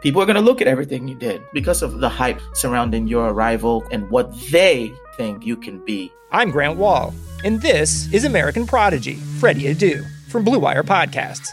People 0.00 0.22
are 0.22 0.26
going 0.26 0.36
to 0.36 0.40
look 0.40 0.62
at 0.62 0.66
everything 0.66 1.06
you 1.06 1.14
did 1.14 1.42
because 1.52 1.82
of 1.82 2.00
the 2.00 2.08
hype 2.08 2.40
surrounding 2.54 3.06
your 3.06 3.28
arrival 3.28 3.84
and 3.90 4.08
what 4.10 4.34
they 4.50 4.92
think 5.16 5.44
you 5.44 5.58
can 5.58 5.84
be. 5.84 6.10
I'm 6.32 6.50
Grant 6.50 6.78
Wahl, 6.78 7.12
and 7.44 7.60
this 7.60 8.10
is 8.12 8.24
American 8.24 8.66
Prodigy, 8.66 9.16
Freddie 9.16 9.74
Adu, 9.74 10.02
from 10.30 10.44
Blue 10.44 10.58
Wire 10.58 10.82
Podcasts. 10.82 11.50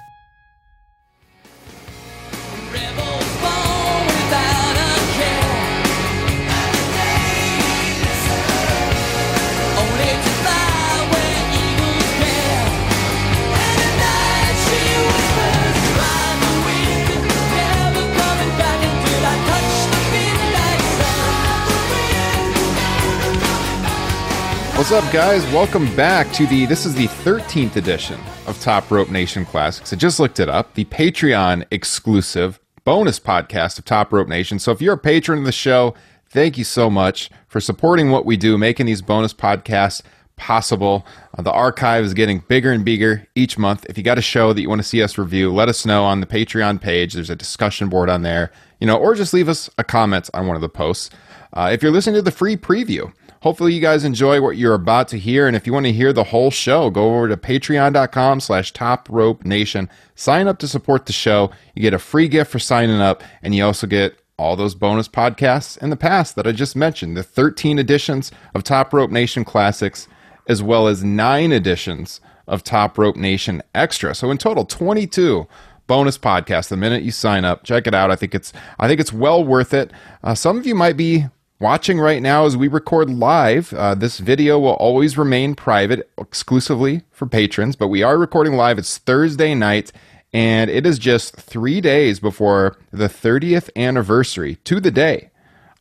What's 24.89 25.05
up, 25.05 25.13
guys? 25.13 25.43
Welcome 25.51 25.93
back 25.97 26.31
to 26.31 26.47
the. 26.47 26.65
This 26.65 26.85
is 26.85 26.95
the 26.95 27.07
13th 27.07 27.75
edition 27.75 28.17
of 28.45 28.57
Top 28.61 28.89
Rope 28.89 29.09
Nation 29.09 29.43
Classics. 29.43 29.91
I 29.91 29.97
just 29.97 30.17
looked 30.17 30.39
it 30.39 30.47
up. 30.47 30.75
The 30.75 30.85
Patreon 30.85 31.65
exclusive 31.71 32.57
bonus 32.85 33.19
podcast 33.19 33.77
of 33.77 33.83
Top 33.83 34.13
Rope 34.13 34.29
Nation. 34.29 34.59
So 34.59 34.71
if 34.71 34.81
you're 34.81 34.93
a 34.93 34.97
patron 34.97 35.39
of 35.39 35.43
the 35.43 35.51
show, 35.51 35.93
thank 36.29 36.57
you 36.57 36.63
so 36.63 36.89
much 36.89 37.29
for 37.49 37.59
supporting 37.59 38.11
what 38.11 38.25
we 38.25 38.37
do, 38.37 38.57
making 38.57 38.85
these 38.85 39.01
bonus 39.01 39.33
podcasts 39.33 40.03
possible. 40.37 41.05
Uh, 41.37 41.41
the 41.41 41.51
archive 41.51 42.05
is 42.05 42.13
getting 42.13 42.39
bigger 42.47 42.71
and 42.71 42.85
bigger 42.85 43.27
each 43.35 43.57
month. 43.57 43.85
If 43.89 43.97
you 43.97 44.05
got 44.05 44.17
a 44.17 44.21
show 44.21 44.53
that 44.53 44.61
you 44.61 44.69
want 44.69 44.79
to 44.79 44.87
see 44.87 45.03
us 45.03 45.17
review, 45.17 45.53
let 45.53 45.67
us 45.67 45.85
know 45.85 46.05
on 46.05 46.21
the 46.21 46.27
Patreon 46.27 46.79
page. 46.79 47.13
There's 47.13 47.29
a 47.29 47.35
discussion 47.35 47.89
board 47.89 48.09
on 48.09 48.21
there, 48.21 48.53
you 48.79 48.87
know, 48.87 48.95
or 48.95 49.15
just 49.15 49.33
leave 49.33 49.49
us 49.49 49.69
a 49.77 49.83
comment 49.83 50.29
on 50.33 50.47
one 50.47 50.55
of 50.55 50.61
the 50.61 50.69
posts. 50.69 51.09
Uh, 51.51 51.71
if 51.73 51.83
you're 51.83 51.91
listening 51.91 52.15
to 52.15 52.21
the 52.21 52.31
free 52.31 52.55
preview, 52.55 53.11
Hopefully 53.47 53.73
you 53.73 53.79
guys 53.79 54.03
enjoy 54.03 54.41
what 54.41 54.57
you're 54.57 54.73
about 54.73 55.07
to 55.07 55.17
hear. 55.17 55.47
And 55.47 55.55
if 55.55 55.65
you 55.65 55.71
want 55.71 55.85
to 55.85 55.93
hear 55.93 56.11
the 56.11 56.25
whole 56.25 56.51
show, 56.51 56.89
go 56.89 57.15
over 57.15 57.29
to 57.29 57.37
patreon.com 57.37 58.41
slash 58.41 58.73
top 58.73 59.07
rope 59.09 59.45
nation. 59.45 59.89
Sign 60.15 60.49
up 60.49 60.59
to 60.59 60.67
support 60.67 61.05
the 61.05 61.13
show. 61.13 61.51
You 61.73 61.81
get 61.81 61.93
a 61.93 61.97
free 61.97 62.27
gift 62.27 62.51
for 62.51 62.59
signing 62.59 62.99
up, 62.99 63.23
and 63.41 63.55
you 63.55 63.63
also 63.63 63.87
get 63.87 64.19
all 64.37 64.57
those 64.57 64.75
bonus 64.75 65.07
podcasts 65.07 65.81
in 65.81 65.91
the 65.91 65.95
past 65.95 66.35
that 66.35 66.45
I 66.45 66.51
just 66.51 66.75
mentioned, 66.75 67.15
the 67.15 67.23
13 67.23 67.79
editions 67.79 68.33
of 68.53 68.65
Top 68.65 68.93
Rope 68.93 69.11
Nation 69.11 69.45
Classics, 69.45 70.09
as 70.49 70.61
well 70.61 70.89
as 70.89 71.01
nine 71.01 71.53
editions 71.53 72.19
of 72.47 72.63
Top 72.63 72.97
Rope 72.97 73.15
Nation 73.15 73.63
Extra. 73.73 74.13
So 74.13 74.29
in 74.29 74.37
total, 74.37 74.65
22 74.65 75.47
bonus 75.87 76.17
podcasts 76.17 76.67
the 76.67 76.75
minute 76.75 77.03
you 77.03 77.11
sign 77.11 77.45
up. 77.45 77.63
Check 77.63 77.87
it 77.87 77.95
out. 77.95 78.11
I 78.11 78.17
think 78.17 78.35
it's 78.35 78.51
I 78.77 78.89
think 78.89 78.99
it's 78.99 79.13
well 79.13 79.41
worth 79.41 79.73
it. 79.73 79.93
Uh, 80.21 80.35
some 80.35 80.57
of 80.57 80.65
you 80.65 80.75
might 80.75 80.97
be 80.97 81.27
watching 81.59 81.99
right 81.99 82.21
now 82.21 82.45
as 82.45 82.55
we 82.55 82.67
record 82.67 83.09
live. 83.09 83.73
Uh, 83.73 83.95
this 83.95 84.19
video 84.19 84.59
will 84.59 84.73
always 84.73 85.17
remain 85.17 85.55
private 85.55 86.09
exclusively 86.17 87.01
for 87.11 87.25
patrons, 87.25 87.75
but 87.75 87.87
we 87.87 88.03
are 88.03 88.17
recording 88.17 88.53
live. 88.53 88.77
It's 88.77 88.97
Thursday 88.97 89.55
night, 89.55 89.91
and 90.33 90.69
it 90.69 90.85
is 90.85 90.99
just 90.99 91.35
three 91.35 91.81
days 91.81 92.19
before 92.19 92.77
the 92.91 93.07
30th 93.07 93.69
anniversary 93.75 94.55
to 94.65 94.79
the 94.79 94.91
day 94.91 95.31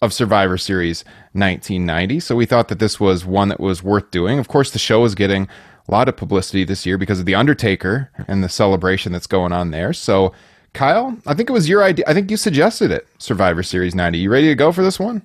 of 0.01 0.13
Survivor 0.13 0.59
Series 0.59 1.05
1990. 1.33 2.21
So 2.21 2.37
we 2.37 2.47
thought 2.47 2.69
that 2.69 2.79
this 2.79 3.01
was 3.01 3.25
one 3.25 3.49
that 3.49 3.61
was 3.61 3.83
worth 3.83 4.11
doing. 4.11 4.39
Of 4.39 4.49
course, 4.49 4.71
the 4.71 4.79
show 4.79 5.05
is 5.05 5.15
getting 5.15 5.49
a 5.89 5.93
lot 5.93 6.09
of 6.09 6.17
publicity 6.17 6.65
this 6.65 6.85
year 6.85 6.99
because 6.99 7.21
of 7.21 7.27
The 7.27 7.35
Undertaker 7.35 8.11
and 8.29 8.43
the 8.43 8.49
celebration 8.49 9.13
that's 9.13 9.27
going 9.27 9.53
on 9.53 9.71
there. 9.71 9.93
So, 9.93 10.33
Kyle, 10.75 11.17
I 11.27 11.33
think 11.33 11.49
it 11.49 11.55
was 11.55 11.69
your 11.69 11.83
idea. 11.83 12.05
I 12.07 12.13
think 12.13 12.31
you 12.31 12.37
suggested 12.37 12.91
it, 12.91 13.07
Survivor 13.19 13.63
Series 13.63 13.95
90. 13.95 14.19
You 14.19 14.31
ready 14.31 14.49
to 14.49 14.55
go 14.55 14.73
for 14.73 14.83
this 14.83 14.99
one? 14.99 15.23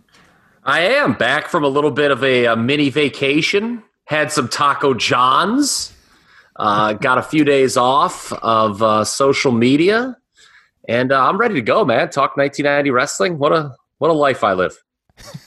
I 0.63 0.81
am 0.81 1.13
back 1.13 1.47
from 1.47 1.63
a 1.63 1.67
little 1.67 1.89
bit 1.89 2.11
of 2.11 2.23
a, 2.23 2.45
a 2.45 2.55
mini 2.55 2.89
vacation. 2.89 3.83
Had 4.05 4.31
some 4.31 4.47
Taco 4.47 4.93
Johns. 4.93 5.93
Uh, 6.55 6.93
got 6.93 7.17
a 7.17 7.23
few 7.23 7.43
days 7.43 7.77
off 7.77 8.31
of 8.33 8.83
uh, 8.83 9.03
social 9.03 9.51
media, 9.51 10.17
and 10.87 11.11
uh, 11.11 11.27
I'm 11.27 11.37
ready 11.37 11.55
to 11.55 11.61
go, 11.61 11.85
man. 11.85 12.09
Talk 12.09 12.37
1990 12.37 12.91
wrestling. 12.91 13.37
What 13.39 13.53
a 13.53 13.75
what 13.97 14.11
a 14.11 14.13
life 14.13 14.43
I 14.43 14.53
live. 14.53 14.77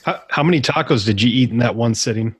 How, 0.03 0.21
how 0.29 0.43
many 0.43 0.59
tacos 0.59 1.05
did 1.05 1.21
you 1.21 1.29
eat 1.29 1.51
in 1.51 1.59
that 1.59 1.75
one 1.75 1.95
sitting? 1.95 2.35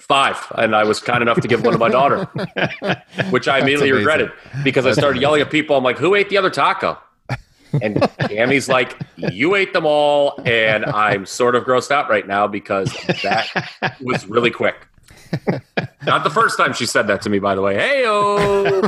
Five, 0.00 0.50
and 0.56 0.74
I 0.74 0.84
was 0.84 0.98
kind 0.98 1.22
enough 1.22 1.40
to 1.42 1.46
give 1.46 1.62
one 1.62 1.74
to 1.74 1.78
my 1.78 1.90
daughter, 1.90 2.24
which 3.30 3.46
I 3.46 3.58
immediately 3.58 3.92
regretted 3.92 4.32
because 4.64 4.86
I 4.86 4.92
started 4.92 5.20
yelling 5.20 5.42
at 5.42 5.50
people. 5.50 5.76
I'm 5.76 5.84
like, 5.84 5.98
"Who 5.98 6.14
ate 6.14 6.30
the 6.30 6.38
other 6.38 6.50
taco?" 6.50 6.98
And 7.80 8.00
Tammy's 8.20 8.68
like, 8.68 8.96
You 9.16 9.54
ate 9.54 9.72
them 9.72 9.86
all. 9.86 10.40
And 10.44 10.84
I'm 10.84 11.26
sort 11.26 11.54
of 11.54 11.64
grossed 11.64 11.90
out 11.90 12.08
right 12.08 12.26
now 12.26 12.46
because 12.46 12.92
that 13.22 13.96
was 14.00 14.26
really 14.26 14.50
quick. 14.50 14.86
Not 16.04 16.24
the 16.24 16.30
first 16.30 16.56
time 16.56 16.72
she 16.72 16.86
said 16.86 17.06
that 17.06 17.22
to 17.22 17.30
me, 17.30 17.38
by 17.38 17.54
the 17.54 17.62
way. 17.62 17.74
Hey, 17.74 18.04
oh. 18.06 18.80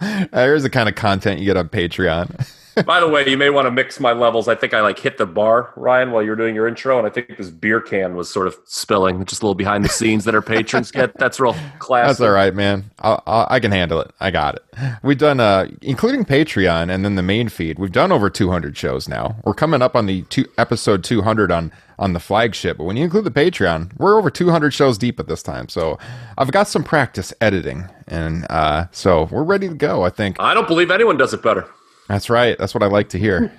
Here's 0.32 0.62
the 0.62 0.70
kind 0.70 0.88
of 0.88 0.94
content 0.94 1.40
you 1.40 1.46
get 1.46 1.56
on 1.56 1.68
Patreon. 1.68 2.46
By 2.86 3.00
the 3.00 3.08
way, 3.08 3.28
you 3.28 3.36
may 3.36 3.50
want 3.50 3.66
to 3.66 3.70
mix 3.70 4.00
my 4.00 4.12
levels. 4.12 4.48
I 4.48 4.54
think 4.54 4.74
I 4.74 4.80
like 4.80 4.98
hit 4.98 5.18
the 5.18 5.26
bar, 5.26 5.72
Ryan, 5.76 6.12
while 6.12 6.22
you 6.22 6.30
were 6.30 6.36
doing 6.36 6.54
your 6.54 6.66
intro, 6.66 6.98
and 6.98 7.06
I 7.06 7.10
think 7.10 7.36
this 7.36 7.50
beer 7.50 7.80
can 7.80 8.14
was 8.14 8.30
sort 8.30 8.46
of 8.46 8.56
spilling. 8.64 9.24
Just 9.24 9.42
a 9.42 9.44
little 9.44 9.54
behind 9.54 9.84
the 9.84 9.88
scenes 9.88 10.24
that 10.24 10.34
our 10.34 10.42
patrons 10.42 10.90
get. 10.90 11.16
That's 11.18 11.40
real 11.40 11.54
classic. 11.78 12.08
That's 12.08 12.20
all 12.20 12.30
right, 12.30 12.54
man. 12.54 12.90
I'll, 13.00 13.22
I'll, 13.26 13.46
i 13.50 13.60
can 13.60 13.72
handle 13.72 14.00
it. 14.00 14.10
I 14.20 14.30
got 14.30 14.56
it. 14.56 14.64
We've 15.02 15.18
done, 15.18 15.40
uh, 15.40 15.68
including 15.82 16.24
Patreon 16.24 16.92
and 16.92 17.04
then 17.04 17.14
the 17.14 17.22
main 17.22 17.48
feed. 17.48 17.78
We've 17.78 17.92
done 17.92 18.12
over 18.12 18.30
200 18.30 18.76
shows 18.76 19.08
now. 19.08 19.36
We're 19.44 19.54
coming 19.54 19.82
up 19.82 19.96
on 19.96 20.06
the 20.06 20.22
two, 20.22 20.46
episode 20.56 21.04
200 21.04 21.50
on 21.50 21.72
on 21.98 22.12
the 22.12 22.20
flagship, 22.20 22.78
but 22.78 22.84
when 22.84 22.96
you 22.96 23.04
include 23.04 23.24
the 23.24 23.30
Patreon, 23.30 23.90
we're 23.98 24.16
over 24.16 24.30
200 24.30 24.72
shows 24.72 24.98
deep 24.98 25.18
at 25.18 25.26
this 25.26 25.42
time. 25.42 25.68
So 25.68 25.98
I've 26.36 26.52
got 26.52 26.68
some 26.68 26.84
practice 26.84 27.34
editing, 27.40 27.88
and 28.06 28.46
uh, 28.50 28.86
so 28.92 29.24
we're 29.32 29.42
ready 29.42 29.68
to 29.68 29.74
go. 29.74 30.04
I 30.04 30.10
think. 30.10 30.36
I 30.38 30.54
don't 30.54 30.68
believe 30.68 30.90
anyone 30.90 31.16
does 31.16 31.34
it 31.34 31.42
better. 31.42 31.68
That's 32.08 32.30
right. 32.30 32.56
That's 32.58 32.74
what 32.74 32.82
I 32.82 32.86
like 32.86 33.10
to 33.10 33.18
hear. 33.18 33.52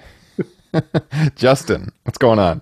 Justin, 1.35 1.91
what's 2.03 2.17
going 2.17 2.39
on? 2.39 2.61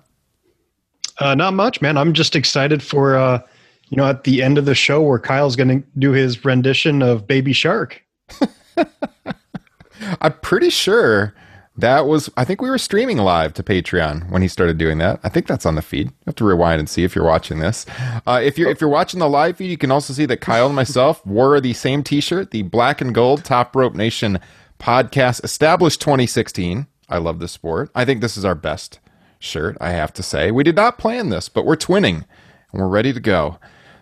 Uh, 1.19 1.35
not 1.35 1.53
much, 1.53 1.81
man. 1.81 1.97
I'm 1.97 2.13
just 2.13 2.35
excited 2.35 2.83
for 2.83 3.15
uh, 3.15 3.41
you 3.89 3.97
know 3.97 4.05
at 4.05 4.23
the 4.23 4.43
end 4.43 4.57
of 4.57 4.65
the 4.65 4.75
show 4.75 5.01
where 5.01 5.19
Kyle's 5.19 5.55
going 5.55 5.81
to 5.81 5.87
do 5.97 6.11
his 6.11 6.45
rendition 6.45 7.01
of 7.01 7.25
Baby 7.25 7.53
Shark. 7.53 8.03
I'm 10.21 10.33
pretty 10.41 10.69
sure 10.69 11.33
that 11.77 12.05
was. 12.05 12.29
I 12.37 12.45
think 12.45 12.61
we 12.61 12.69
were 12.69 12.77
streaming 12.77 13.17
live 13.17 13.53
to 13.55 13.63
Patreon 13.63 14.29
when 14.29 14.41
he 14.41 14.47
started 14.47 14.77
doing 14.77 14.99
that. 14.99 15.19
I 15.23 15.29
think 15.29 15.47
that's 15.47 15.65
on 15.65 15.75
the 15.75 15.81
feed. 15.81 16.07
You 16.07 16.13
have 16.27 16.35
to 16.35 16.45
rewind 16.45 16.79
and 16.79 16.89
see 16.89 17.03
if 17.03 17.15
you're 17.15 17.25
watching 17.25 17.59
this. 17.59 17.85
Uh, 18.27 18.39
if 18.43 18.57
you're 18.57 18.69
if 18.69 18.79
you're 18.79 18.89
watching 18.89 19.19
the 19.19 19.29
live 19.29 19.57
feed, 19.57 19.71
you 19.71 19.77
can 19.77 19.91
also 19.91 20.13
see 20.13 20.25
that 20.25 20.41
Kyle 20.41 20.67
and 20.67 20.75
myself 20.75 21.25
wore 21.25 21.59
the 21.59 21.73
same 21.73 22.03
T-shirt, 22.03 22.51
the 22.51 22.61
black 22.63 23.01
and 23.01 23.15
gold 23.15 23.43
Top 23.43 23.75
Rope 23.75 23.95
Nation 23.95 24.39
podcast 24.79 25.43
established 25.43 26.01
2016. 26.01 26.87
I 27.09 27.17
love 27.17 27.39
this 27.39 27.51
sport. 27.51 27.89
I 27.95 28.05
think 28.05 28.21
this 28.21 28.37
is 28.37 28.45
our 28.45 28.55
best 28.55 28.99
shirt, 29.39 29.77
I 29.79 29.91
have 29.91 30.13
to 30.13 30.23
say. 30.23 30.51
We 30.51 30.63
did 30.63 30.75
not 30.75 30.97
plan 30.97 31.29
this, 31.29 31.49
but 31.49 31.65
we're 31.65 31.75
twinning 31.75 32.25
and 32.71 32.81
we're 32.81 32.87
ready 32.87 33.13
to 33.13 33.19
go. 33.19 33.57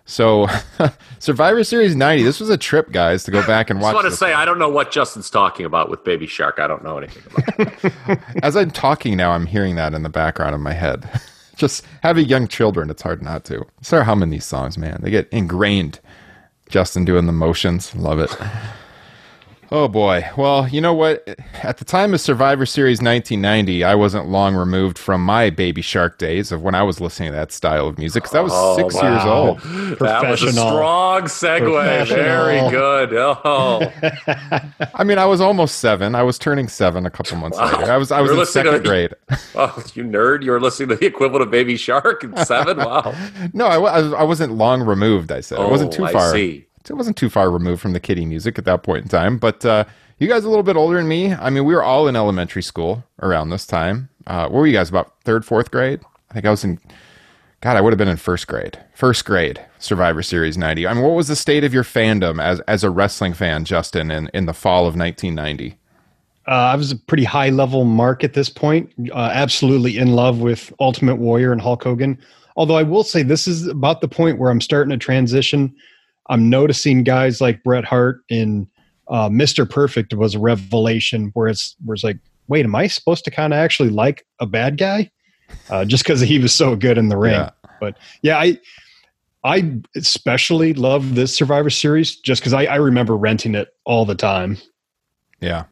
So, 0.07 0.47
Survivor 1.19 1.63
Series 1.63 1.95
90, 1.95 2.23
this 2.23 2.39
was 2.39 2.49
a 2.49 2.57
trip, 2.57 2.91
guys, 2.91 3.23
to 3.23 3.31
go 3.31 3.45
back 3.47 3.71
and 3.71 3.81
watch. 3.81 3.89
I 3.89 3.93
just 3.93 3.95
want 3.95 4.05
to 4.05 4.09
this 4.11 4.19
say, 4.19 4.33
I 4.33 4.45
don't 4.45 4.59
know 4.59 4.69
what 4.69 4.91
Justin's 4.91 5.31
talking 5.31 5.65
about 5.65 5.89
with 5.89 6.03
Baby 6.03 6.27
Shark. 6.27 6.59
I 6.59 6.67
don't 6.67 6.83
know 6.83 6.99
anything 6.99 7.23
about. 7.57 8.19
As 8.43 8.55
I'm 8.55 8.69
talking 8.69 9.17
now, 9.17 9.31
I'm 9.31 9.47
hearing 9.47 9.75
that 9.75 9.93
in 9.95 10.03
the 10.03 10.09
background 10.09 10.53
of 10.53 10.61
my 10.61 10.73
head. 10.73 11.09
Just 11.55 11.83
having 12.03 12.27
young 12.27 12.47
children, 12.47 12.89
it's 12.89 13.01
hard 13.01 13.23
not 13.23 13.45
to. 13.45 13.65
Start 13.81 14.05
humming 14.05 14.29
these 14.29 14.45
songs, 14.45 14.77
man. 14.77 14.99
They 15.01 15.09
get 15.09 15.27
ingrained. 15.31 15.99
Justin 16.69 17.05
doing 17.05 17.25
the 17.25 17.31
motions. 17.31 17.95
Love 17.95 18.19
it. 18.19 18.35
Oh 19.77 19.89
boy. 19.89 20.25
Well, 20.37 20.69
you 20.69 20.79
know 20.79 20.93
what? 20.93 21.27
At 21.61 21.79
the 21.79 21.83
time 21.83 22.13
of 22.13 22.21
Survivor 22.21 22.65
Series 22.65 22.99
1990, 23.01 23.83
I 23.83 23.93
wasn't 23.93 24.29
long 24.29 24.55
removed 24.55 24.97
from 24.97 25.19
my 25.19 25.49
Baby 25.49 25.81
Shark 25.81 26.17
days 26.17 26.53
of 26.53 26.61
when 26.63 26.73
I 26.73 26.81
was 26.81 27.01
listening 27.01 27.31
to 27.31 27.35
that 27.35 27.51
style 27.51 27.85
of 27.87 27.97
music 27.97 28.23
because 28.23 28.35
I 28.35 28.39
was 28.39 28.53
Oh, 28.55 28.77
six 28.77 28.95
wow. 28.95 29.11
years 29.11 29.25
old. 29.25 29.99
That 29.99 30.29
was 30.29 30.43
a 30.43 30.53
strong 30.53 31.23
segue. 31.23 32.07
Very 32.07 32.69
good. 32.71 33.13
Oh, 33.15 33.91
I 34.95 35.03
mean, 35.03 35.17
I 35.17 35.25
was 35.25 35.41
almost 35.41 35.79
seven. 35.79 36.15
I 36.15 36.23
was 36.23 36.39
turning 36.39 36.69
seven 36.69 37.05
a 37.05 37.09
couple 37.11 37.35
months 37.35 37.57
Wow. 37.57 37.77
later. 37.77 37.91
I 37.91 37.97
was 37.97 38.13
I 38.13 38.21
was 38.21 38.31
in 38.31 38.37
listening 38.37 38.65
second 38.67 38.83
to- 38.83 38.89
grade. 38.89 39.13
oh, 39.55 39.83
you 39.93 40.05
nerd! 40.05 40.41
You 40.43 40.51
were 40.51 40.61
listening 40.61 40.87
to 40.89 40.95
the 40.95 41.05
equivalent 41.05 41.43
of 41.43 41.51
Baby 41.51 41.75
Shark 41.75 42.23
in 42.23 42.33
seven. 42.45 42.77
Wow. 42.77 43.13
No, 43.53 43.65
I, 43.65 43.75
I 43.75 43.99
was- 44.01 44.13
I 44.13 44.23
wasn't 44.23 44.53
long 44.53 44.83
removed. 44.83 45.33
I 45.33 45.41
said 45.41 45.59
I 45.59 45.65
wasn't 45.65 45.93
Oh, 45.95 45.97
too 45.97 46.05
I 46.05 46.11
far. 46.13 46.31
see. 46.31 46.65
It 46.89 46.93
wasn't 46.93 47.17
too 47.17 47.29
far 47.29 47.49
removed 47.49 47.81
from 47.81 47.93
the 47.93 47.99
kiddie 47.99 48.25
music 48.25 48.57
at 48.57 48.65
that 48.65 48.83
point 48.83 49.03
in 49.03 49.09
time. 49.09 49.37
But 49.37 49.65
uh, 49.65 49.85
you 50.19 50.27
guys 50.27 50.43
a 50.43 50.49
little 50.49 50.63
bit 50.63 50.75
older 50.75 50.97
than 50.97 51.07
me. 51.07 51.33
I 51.33 51.49
mean, 51.49 51.65
we 51.65 51.75
were 51.75 51.83
all 51.83 52.07
in 52.07 52.15
elementary 52.15 52.63
school 52.63 53.03
around 53.21 53.49
this 53.49 53.65
time. 53.65 54.09
Uh, 54.27 54.43
what 54.43 54.59
were 54.59 54.67
you 54.67 54.73
guys 54.73 54.89
about 54.89 55.13
third, 55.23 55.45
fourth 55.45 55.71
grade? 55.71 55.99
I 56.31 56.33
think 56.33 56.45
I 56.45 56.51
was 56.51 56.63
in. 56.63 56.79
God, 57.61 57.77
I 57.77 57.81
would 57.81 57.93
have 57.93 57.97
been 57.97 58.07
in 58.07 58.17
first 58.17 58.47
grade. 58.47 58.77
First 58.93 59.25
grade, 59.25 59.59
Survivor 59.79 60.21
Series 60.21 60.57
'90. 60.57 60.87
I 60.87 60.93
mean, 60.93 61.03
what 61.03 61.15
was 61.15 61.27
the 61.27 61.35
state 61.35 61.63
of 61.63 61.73
your 61.73 61.83
fandom 61.83 62.41
as 62.41 62.59
as 62.61 62.83
a 62.83 62.89
wrestling 62.89 63.33
fan, 63.33 63.65
Justin, 63.65 64.11
in 64.11 64.29
in 64.33 64.45
the 64.45 64.53
fall 64.53 64.87
of 64.87 64.95
1990? 64.95 65.77
Uh, 66.47 66.51
I 66.51 66.75
was 66.75 66.91
a 66.91 66.95
pretty 66.95 67.23
high 67.23 67.49
level 67.49 67.85
mark 67.85 68.23
at 68.23 68.33
this 68.33 68.49
point. 68.49 68.91
Uh, 69.11 69.31
absolutely 69.33 69.97
in 69.97 70.13
love 70.13 70.41
with 70.41 70.71
Ultimate 70.79 71.15
Warrior 71.15 71.51
and 71.51 71.59
Hulk 71.59 71.83
Hogan. 71.83 72.19
Although 72.55 72.77
I 72.77 72.83
will 72.83 73.03
say 73.03 73.23
this 73.23 73.47
is 73.47 73.67
about 73.67 74.01
the 74.01 74.07
point 74.07 74.37
where 74.37 74.51
I'm 74.51 74.61
starting 74.61 74.91
to 74.91 74.97
transition. 74.97 75.75
I'm 76.27 76.49
noticing 76.49 77.03
guys 77.03 77.41
like 77.41 77.63
Bret 77.63 77.85
Hart 77.85 78.21
and 78.29 78.67
uh, 79.07 79.29
Mr. 79.29 79.69
Perfect 79.69 80.13
was 80.13 80.35
a 80.35 80.39
revelation 80.39 81.31
where 81.33 81.47
it's 81.47 81.75
where 81.83 81.93
it's 81.93 82.03
like, 82.03 82.17
wait, 82.47 82.65
am 82.65 82.75
I 82.75 82.87
supposed 82.87 83.23
to 83.25 83.31
kind 83.31 83.53
of 83.53 83.57
actually 83.57 83.89
like 83.89 84.25
a 84.39 84.45
bad 84.45 84.77
guy 84.77 85.11
uh, 85.69 85.85
just 85.85 86.03
because 86.03 86.21
he 86.21 86.39
was 86.39 86.53
so 86.53 86.75
good 86.75 86.97
in 86.97 87.09
the 87.09 87.17
ring? 87.17 87.33
Yeah. 87.33 87.51
But 87.79 87.97
yeah, 88.21 88.39
I 88.39 88.59
I 89.43 89.79
especially 89.95 90.73
love 90.73 91.13
this 91.13 91.35
Survivor 91.35 91.69
Series 91.69 92.15
just 92.15 92.41
because 92.41 92.53
I, 92.53 92.65
I 92.65 92.75
remember 92.77 93.15
renting 93.15 93.53
it 93.53 93.75
all 93.85 94.05
the 94.05 94.15
time. 94.15 94.57
Yeah. 95.39 95.65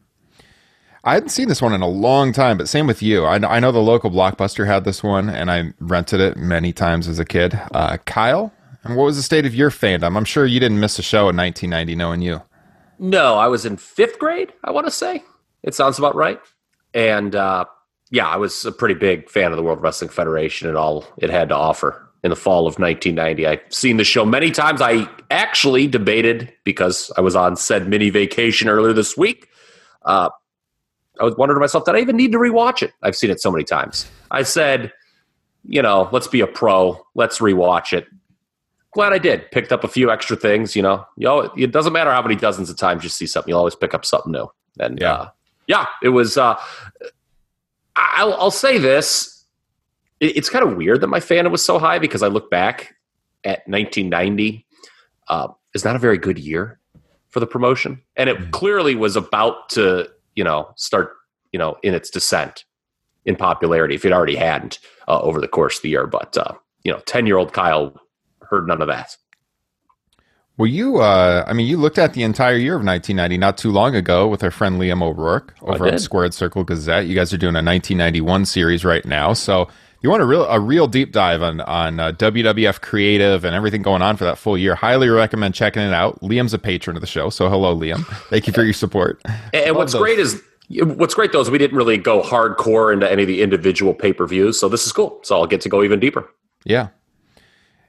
I 1.02 1.14
hadn't 1.14 1.30
seen 1.30 1.48
this 1.48 1.60
one 1.60 1.74
in 1.74 1.82
a 1.82 1.88
long 1.88 2.32
time, 2.32 2.56
but 2.56 2.68
same 2.68 2.86
with 2.86 3.02
you. 3.02 3.24
I, 3.24 3.34
I 3.34 3.60
know 3.60 3.72
the 3.72 3.80
local 3.80 4.10
blockbuster 4.10 4.66
had 4.66 4.84
this 4.84 5.02
one, 5.02 5.28
and 5.28 5.50
I 5.50 5.74
rented 5.78 6.20
it 6.20 6.36
many 6.36 6.72
times 6.72 7.08
as 7.08 7.18
a 7.18 7.26
kid. 7.26 7.60
Uh, 7.72 7.98
Kyle, 8.06 8.52
and 8.84 8.96
what 8.96 9.04
was 9.04 9.16
the 9.16 9.22
state 9.22 9.46
of 9.46 9.54
your 9.54 9.70
fandom? 9.70 10.16
I'm 10.16 10.24
sure 10.24 10.46
you 10.46 10.60
didn't 10.60 10.80
miss 10.80 10.98
a 10.98 11.02
show 11.02 11.28
in 11.28 11.36
1990, 11.36 11.96
knowing 11.96 12.20
you. 12.20 12.42
No, 12.98 13.36
I 13.36 13.48
was 13.48 13.66
in 13.66 13.76
fifth 13.76 14.18
grade. 14.18 14.52
I 14.62 14.70
want 14.70 14.86
to 14.86 14.90
say 14.90 15.22
it 15.62 15.74
sounds 15.74 15.98
about 15.98 16.14
right. 16.14 16.40
And 16.92 17.34
uh, 17.34 17.64
yeah, 18.10 18.28
I 18.28 18.36
was 18.36 18.64
a 18.64 18.72
pretty 18.72 18.94
big 18.94 19.28
fan 19.28 19.50
of 19.50 19.56
the 19.56 19.62
World 19.62 19.82
Wrestling 19.82 20.10
Federation 20.10 20.68
and 20.68 20.76
all 20.76 21.04
it 21.18 21.30
had 21.30 21.48
to 21.48 21.56
offer. 21.56 22.00
In 22.22 22.30
the 22.30 22.36
fall 22.36 22.60
of 22.66 22.78
1990, 22.78 23.46
I've 23.46 23.60
seen 23.68 23.98
the 23.98 24.04
show 24.04 24.24
many 24.24 24.50
times. 24.50 24.80
I 24.80 25.06
actually 25.30 25.86
debated 25.86 26.50
because 26.64 27.12
I 27.18 27.20
was 27.20 27.36
on 27.36 27.54
said 27.54 27.86
mini 27.86 28.08
vacation 28.08 28.66
earlier 28.66 28.94
this 28.94 29.14
week. 29.14 29.50
Uh, 30.06 30.30
I 31.20 31.24
was 31.24 31.36
wondering 31.36 31.56
to 31.56 31.60
myself, 31.60 31.84
did 31.84 31.96
I 31.96 32.00
even 32.00 32.16
need 32.16 32.32
to 32.32 32.38
rewatch 32.38 32.82
it? 32.82 32.92
I've 33.02 33.14
seen 33.14 33.28
it 33.28 33.42
so 33.42 33.50
many 33.50 33.64
times. 33.64 34.10
I 34.30 34.42
said, 34.42 34.90
you 35.66 35.82
know, 35.82 36.08
let's 36.12 36.26
be 36.26 36.40
a 36.40 36.46
pro. 36.46 36.98
Let's 37.14 37.40
rewatch 37.40 37.92
it. 37.92 38.06
Glad 38.94 39.12
I 39.12 39.18
did. 39.18 39.50
Picked 39.50 39.72
up 39.72 39.84
a 39.84 39.88
few 39.88 40.10
extra 40.10 40.36
things. 40.36 40.74
You 40.76 40.82
know, 40.82 41.04
you 41.16 41.24
know, 41.26 41.40
it 41.56 41.72
doesn't 41.72 41.92
matter 41.92 42.12
how 42.12 42.22
many 42.22 42.36
dozens 42.36 42.70
of 42.70 42.76
times 42.76 43.02
you 43.02 43.08
see 43.10 43.26
something. 43.26 43.50
You'll 43.50 43.58
always 43.58 43.74
pick 43.74 43.92
up 43.92 44.04
something 44.04 44.32
new. 44.32 44.48
And 44.78 45.00
Yeah. 45.00 45.12
uh, 45.12 45.28
yeah, 45.66 45.86
it 46.02 46.10
was. 46.10 46.36
Uh, 46.38 46.54
I'll, 47.96 48.34
I'll 48.34 48.50
say 48.50 48.78
this: 48.78 49.44
it, 50.20 50.36
it's 50.36 50.48
kind 50.50 50.64
of 50.64 50.76
weird 50.76 51.00
that 51.00 51.08
my 51.08 51.20
fandom 51.20 51.50
was 51.50 51.64
so 51.64 51.78
high 51.78 51.98
because 51.98 52.22
I 52.22 52.28
look 52.28 52.50
back 52.50 52.94
at 53.44 53.66
1990. 53.66 54.66
Uh, 55.28 55.48
is 55.74 55.84
not 55.84 55.96
a 55.96 55.98
very 55.98 56.18
good 56.18 56.38
year 56.38 56.78
for 57.30 57.40
the 57.40 57.46
promotion, 57.46 58.00
and 58.16 58.28
it 58.30 58.52
clearly 58.52 58.94
was 58.94 59.16
about 59.16 59.68
to, 59.70 60.08
you 60.36 60.44
know, 60.44 60.70
start, 60.76 61.14
you 61.52 61.58
know, 61.58 61.76
in 61.82 61.94
its 61.94 62.10
descent 62.10 62.64
in 63.24 63.34
popularity 63.34 63.94
if 63.94 64.04
it 64.04 64.12
already 64.12 64.36
hadn't 64.36 64.78
uh, 65.08 65.18
over 65.20 65.40
the 65.40 65.48
course 65.48 65.76
of 65.78 65.82
the 65.82 65.88
year. 65.88 66.06
But 66.06 66.36
uh, 66.36 66.52
you 66.84 66.92
know, 66.92 67.00
10 67.06 67.26
year 67.26 67.38
old 67.38 67.52
Kyle 67.54 67.98
heard 68.48 68.66
none 68.66 68.80
of 68.80 68.88
that. 68.88 69.16
Well, 70.56 70.68
you, 70.68 70.98
uh, 70.98 71.44
I 71.46 71.52
mean, 71.52 71.66
you 71.66 71.76
looked 71.76 71.98
at 71.98 72.14
the 72.14 72.22
entire 72.22 72.56
year 72.56 72.76
of 72.76 72.84
1990 72.84 73.38
not 73.38 73.58
too 73.58 73.72
long 73.72 73.96
ago 73.96 74.28
with 74.28 74.44
our 74.44 74.52
friend 74.52 74.80
Liam 74.80 75.02
O'Rourke 75.02 75.52
over 75.62 75.86
I 75.86 75.94
at. 75.94 76.00
Squared 76.00 76.32
Circle 76.32 76.62
Gazette. 76.62 77.06
You 77.06 77.16
guys 77.16 77.32
are 77.32 77.38
doing 77.38 77.56
a 77.56 77.58
1991 77.58 78.46
series 78.46 78.84
right 78.84 79.04
now. 79.04 79.32
So 79.32 79.68
you 80.00 80.10
want 80.10 80.22
a 80.22 80.26
real, 80.26 80.44
a 80.44 80.60
real 80.60 80.86
deep 80.86 81.10
dive 81.10 81.42
on, 81.42 81.60
on 81.62 81.98
uh, 81.98 82.12
WWF 82.12 82.80
creative 82.82 83.44
and 83.44 83.52
everything 83.52 83.82
going 83.82 84.00
on 84.00 84.16
for 84.16 84.24
that 84.24 84.38
full 84.38 84.56
year. 84.56 84.76
Highly 84.76 85.08
recommend 85.08 85.54
checking 85.54 85.82
it 85.82 85.92
out. 85.92 86.20
Liam's 86.20 86.54
a 86.54 86.58
patron 86.58 86.96
of 86.96 87.00
the 87.00 87.06
show. 87.08 87.30
So 87.30 87.48
hello, 87.48 87.74
Liam. 87.76 88.06
Thank 88.28 88.46
you 88.46 88.52
for 88.52 88.62
your 88.62 88.74
support. 88.74 89.20
And, 89.24 89.54
and 89.54 89.76
what's 89.76 89.92
those. 89.92 90.02
great 90.02 90.20
is 90.20 90.40
what's 90.70 91.14
great 91.14 91.32
though 91.32 91.40
is 91.40 91.50
we 91.50 91.58
didn't 91.58 91.76
really 91.76 91.98
go 91.98 92.22
hardcore 92.22 92.92
into 92.92 93.10
any 93.10 93.22
of 93.22 93.28
the 93.28 93.42
individual 93.42 93.92
pay 93.92 94.12
per 94.12 94.26
views. 94.26 94.60
So 94.60 94.68
this 94.68 94.86
is 94.86 94.92
cool. 94.92 95.18
So 95.24 95.36
I'll 95.36 95.46
get 95.46 95.60
to 95.62 95.68
go 95.68 95.82
even 95.82 95.98
deeper. 95.98 96.30
Yeah. 96.64 96.88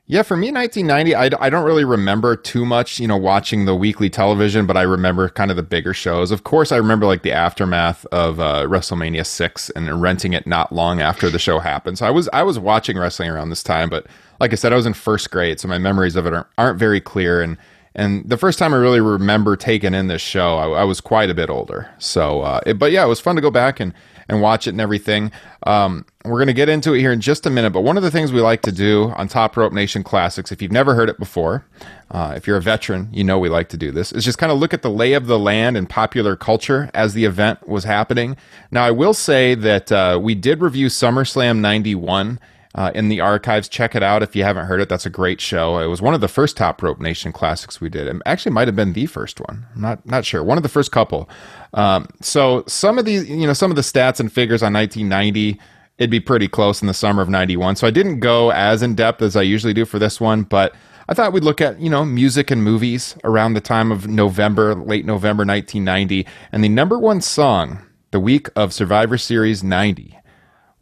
Yeah, 0.07 0.21
for 0.21 0.37
me, 0.37 0.51
1990, 0.51 1.15
I, 1.15 1.43
I 1.43 1.49
don't 1.49 1.65
really 1.65 1.83
remember 1.83 2.35
too 2.35 2.63
much, 2.63 2.99
you 2.99 3.07
know, 3.07 3.17
watching 3.17 3.65
the 3.65 3.75
weekly 3.75 4.07
television, 4.07 4.67
but 4.67 4.77
I 4.77 4.83
remember 4.83 5.29
kind 5.29 5.49
of 5.49 5.57
the 5.57 5.63
bigger 5.63 5.95
shows. 5.95 6.29
Of 6.29 6.43
course, 6.43 6.71
I 6.71 6.77
remember 6.77 7.07
like 7.07 7.23
the 7.23 7.31
aftermath 7.31 8.05
of 8.11 8.39
uh, 8.39 8.65
WrestleMania 8.67 9.25
6 9.25 9.71
and 9.71 9.99
renting 9.99 10.33
it 10.33 10.45
not 10.45 10.71
long 10.71 11.01
after 11.01 11.31
the 11.31 11.39
show 11.39 11.57
happened. 11.57 11.97
So 11.97 12.05
I 12.05 12.11
was 12.11 12.29
I 12.33 12.43
was 12.43 12.59
watching 12.59 12.99
wrestling 12.99 13.29
around 13.31 13.49
this 13.49 13.63
time, 13.63 13.89
but 13.89 14.05
like 14.39 14.51
I 14.51 14.55
said, 14.55 14.71
I 14.71 14.75
was 14.75 14.85
in 14.85 14.93
first 14.93 15.31
grade, 15.31 15.59
so 15.59 15.67
my 15.67 15.79
memories 15.79 16.15
of 16.15 16.27
it 16.27 16.33
aren't, 16.33 16.47
aren't 16.59 16.77
very 16.77 17.01
clear. 17.01 17.41
And 17.41 17.57
and 17.95 18.29
the 18.29 18.37
first 18.37 18.59
time 18.59 18.75
I 18.75 18.77
really 18.77 19.01
remember 19.01 19.55
taking 19.55 19.95
in 19.95 20.05
this 20.05 20.21
show, 20.21 20.57
I, 20.57 20.81
I 20.81 20.83
was 20.83 21.01
quite 21.01 21.31
a 21.31 21.33
bit 21.33 21.49
older. 21.49 21.89
So, 21.97 22.41
uh, 22.41 22.59
it, 22.67 22.77
but 22.77 22.91
yeah, 22.91 23.03
it 23.03 23.07
was 23.07 23.19
fun 23.19 23.37
to 23.37 23.41
go 23.41 23.49
back 23.49 23.79
and 23.79 23.91
and 24.27 24.41
watch 24.41 24.67
it 24.67 24.71
and 24.71 24.81
everything. 24.81 25.31
Um, 25.63 26.05
we're 26.23 26.37
going 26.39 26.47
to 26.47 26.53
get 26.53 26.69
into 26.69 26.93
it 26.93 26.99
here 26.99 27.11
in 27.11 27.21
just 27.21 27.45
a 27.45 27.49
minute, 27.49 27.71
but 27.71 27.81
one 27.81 27.97
of 27.97 28.03
the 28.03 28.11
things 28.11 28.31
we 28.31 28.41
like 28.41 28.61
to 28.63 28.71
do 28.71 29.11
on 29.15 29.27
Top 29.27 29.55
Rope 29.55 29.73
Nation 29.73 30.03
Classics, 30.03 30.51
if 30.51 30.61
you've 30.61 30.71
never 30.71 30.95
heard 30.95 31.09
it 31.09 31.19
before, 31.19 31.65
uh, 32.11 32.33
if 32.35 32.47
you're 32.47 32.57
a 32.57 32.61
veteran, 32.61 33.09
you 33.11 33.23
know 33.23 33.37
we 33.37 33.49
like 33.49 33.69
to 33.69 33.77
do 33.77 33.91
this, 33.91 34.11
is 34.11 34.25
just 34.25 34.37
kind 34.37 34.51
of 34.51 34.57
look 34.57 34.73
at 34.73 34.81
the 34.81 34.89
lay 34.89 35.13
of 35.13 35.27
the 35.27 35.39
land 35.39 35.77
and 35.77 35.89
popular 35.89 36.35
culture 36.35 36.89
as 36.93 37.13
the 37.13 37.25
event 37.25 37.67
was 37.67 37.83
happening. 37.83 38.37
Now, 38.71 38.83
I 38.83 38.91
will 38.91 39.13
say 39.13 39.55
that 39.55 39.91
uh, 39.91 40.19
we 40.21 40.35
did 40.35 40.61
review 40.61 40.87
SummerSlam 40.87 41.59
91 41.59 42.39
uh, 42.75 42.91
in 42.93 43.09
the 43.09 43.21
archives. 43.21 43.67
Check 43.67 43.95
it 43.95 44.03
out 44.03 44.21
if 44.21 44.35
you 44.35 44.43
haven't 44.43 44.67
heard 44.67 44.81
it. 44.81 44.89
That's 44.89 45.05
a 45.05 45.09
great 45.09 45.41
show. 45.41 45.79
It 45.79 45.87
was 45.87 46.01
one 46.01 46.13
of 46.13 46.21
the 46.21 46.27
first 46.27 46.57
Top 46.57 46.83
Rope 46.83 46.99
Nation 46.99 47.31
classics 47.31 47.81
we 47.81 47.89
did. 47.89 48.07
It 48.07 48.21
actually 48.25 48.51
might 48.51 48.67
have 48.67 48.75
been 48.75 48.93
the 48.93 49.05
first 49.07 49.39
one. 49.39 49.65
I'm 49.73 49.81
not 49.81 50.05
not 50.05 50.25
sure. 50.25 50.43
One 50.43 50.57
of 50.57 50.63
the 50.63 50.69
first 50.69 50.91
couple. 50.91 51.29
Um, 51.73 52.07
so 52.21 52.63
some 52.67 52.99
of 52.99 53.05
these, 53.05 53.27
you 53.29 53.47
know, 53.47 53.53
some 53.53 53.71
of 53.71 53.75
the 53.75 53.81
stats 53.81 54.19
and 54.19 54.31
figures 54.31 54.61
on 54.61 54.73
1990, 54.73 55.59
it'd 55.97 56.11
be 56.11 56.19
pretty 56.19 56.47
close 56.47 56.81
in 56.81 56.87
the 56.87 56.93
summer 56.93 57.21
of 57.21 57.29
91. 57.29 57.77
So 57.77 57.87
I 57.87 57.91
didn't 57.91 58.19
go 58.19 58.51
as 58.51 58.83
in 58.83 58.95
depth 58.95 59.21
as 59.21 59.35
I 59.35 59.41
usually 59.41 59.73
do 59.73 59.85
for 59.85 59.97
this 59.97 60.19
one, 60.19 60.43
but 60.43 60.75
I 61.07 61.13
thought 61.13 61.33
we'd 61.33 61.43
look 61.43 61.61
at, 61.61 61.79
you 61.79 61.89
know, 61.89 62.03
music 62.03 62.51
and 62.51 62.63
movies 62.63 63.15
around 63.23 63.53
the 63.53 63.61
time 63.61 63.91
of 63.91 64.07
November, 64.07 64.75
late 64.75 65.05
November 65.05 65.45
1990. 65.45 66.25
And 66.51 66.63
the 66.63 66.69
number 66.69 66.99
one 66.99 67.21
song 67.21 67.81
the 68.11 68.19
week 68.19 68.49
of 68.55 68.73
Survivor 68.73 69.17
Series 69.17 69.63
90 69.63 70.17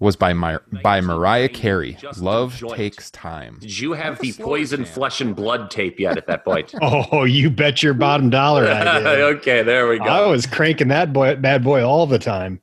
was 0.04 0.16
by 0.16 0.34
My, 0.34 0.60
by 0.84 1.02
Mariah 1.02 1.50
Carey. 1.50 1.98
Just 2.00 2.22
Love 2.22 2.62
takes 2.76 3.10
time. 3.10 3.58
Did 3.62 3.80
you 3.80 3.94
have 3.94 4.20
the 4.20 4.34
poison 4.34 4.86
flesh 4.86 5.22
and 5.22 5.36
blood 5.36 5.72
tape 5.72 6.00
yet 6.00 6.18
at 6.18 6.28
that 6.28 6.44
point? 6.46 6.74
Oh, 6.82 7.24
you 7.24 7.50
bet 7.50 7.82
your 7.82 7.94
bottom 7.96 8.30
dollar 8.30 8.68
I 8.68 8.84
did. 9.00 9.20
okay, 9.38 9.64
there 9.64 9.88
we 9.88 9.98
go. 9.98 10.06
I 10.06 10.28
was 10.28 10.46
cranking 10.46 10.90
that 10.90 11.12
boy, 11.14 11.36
bad 11.38 11.64
boy 11.64 11.84
all 11.84 12.06
the 12.06 12.20
time. 12.20 12.60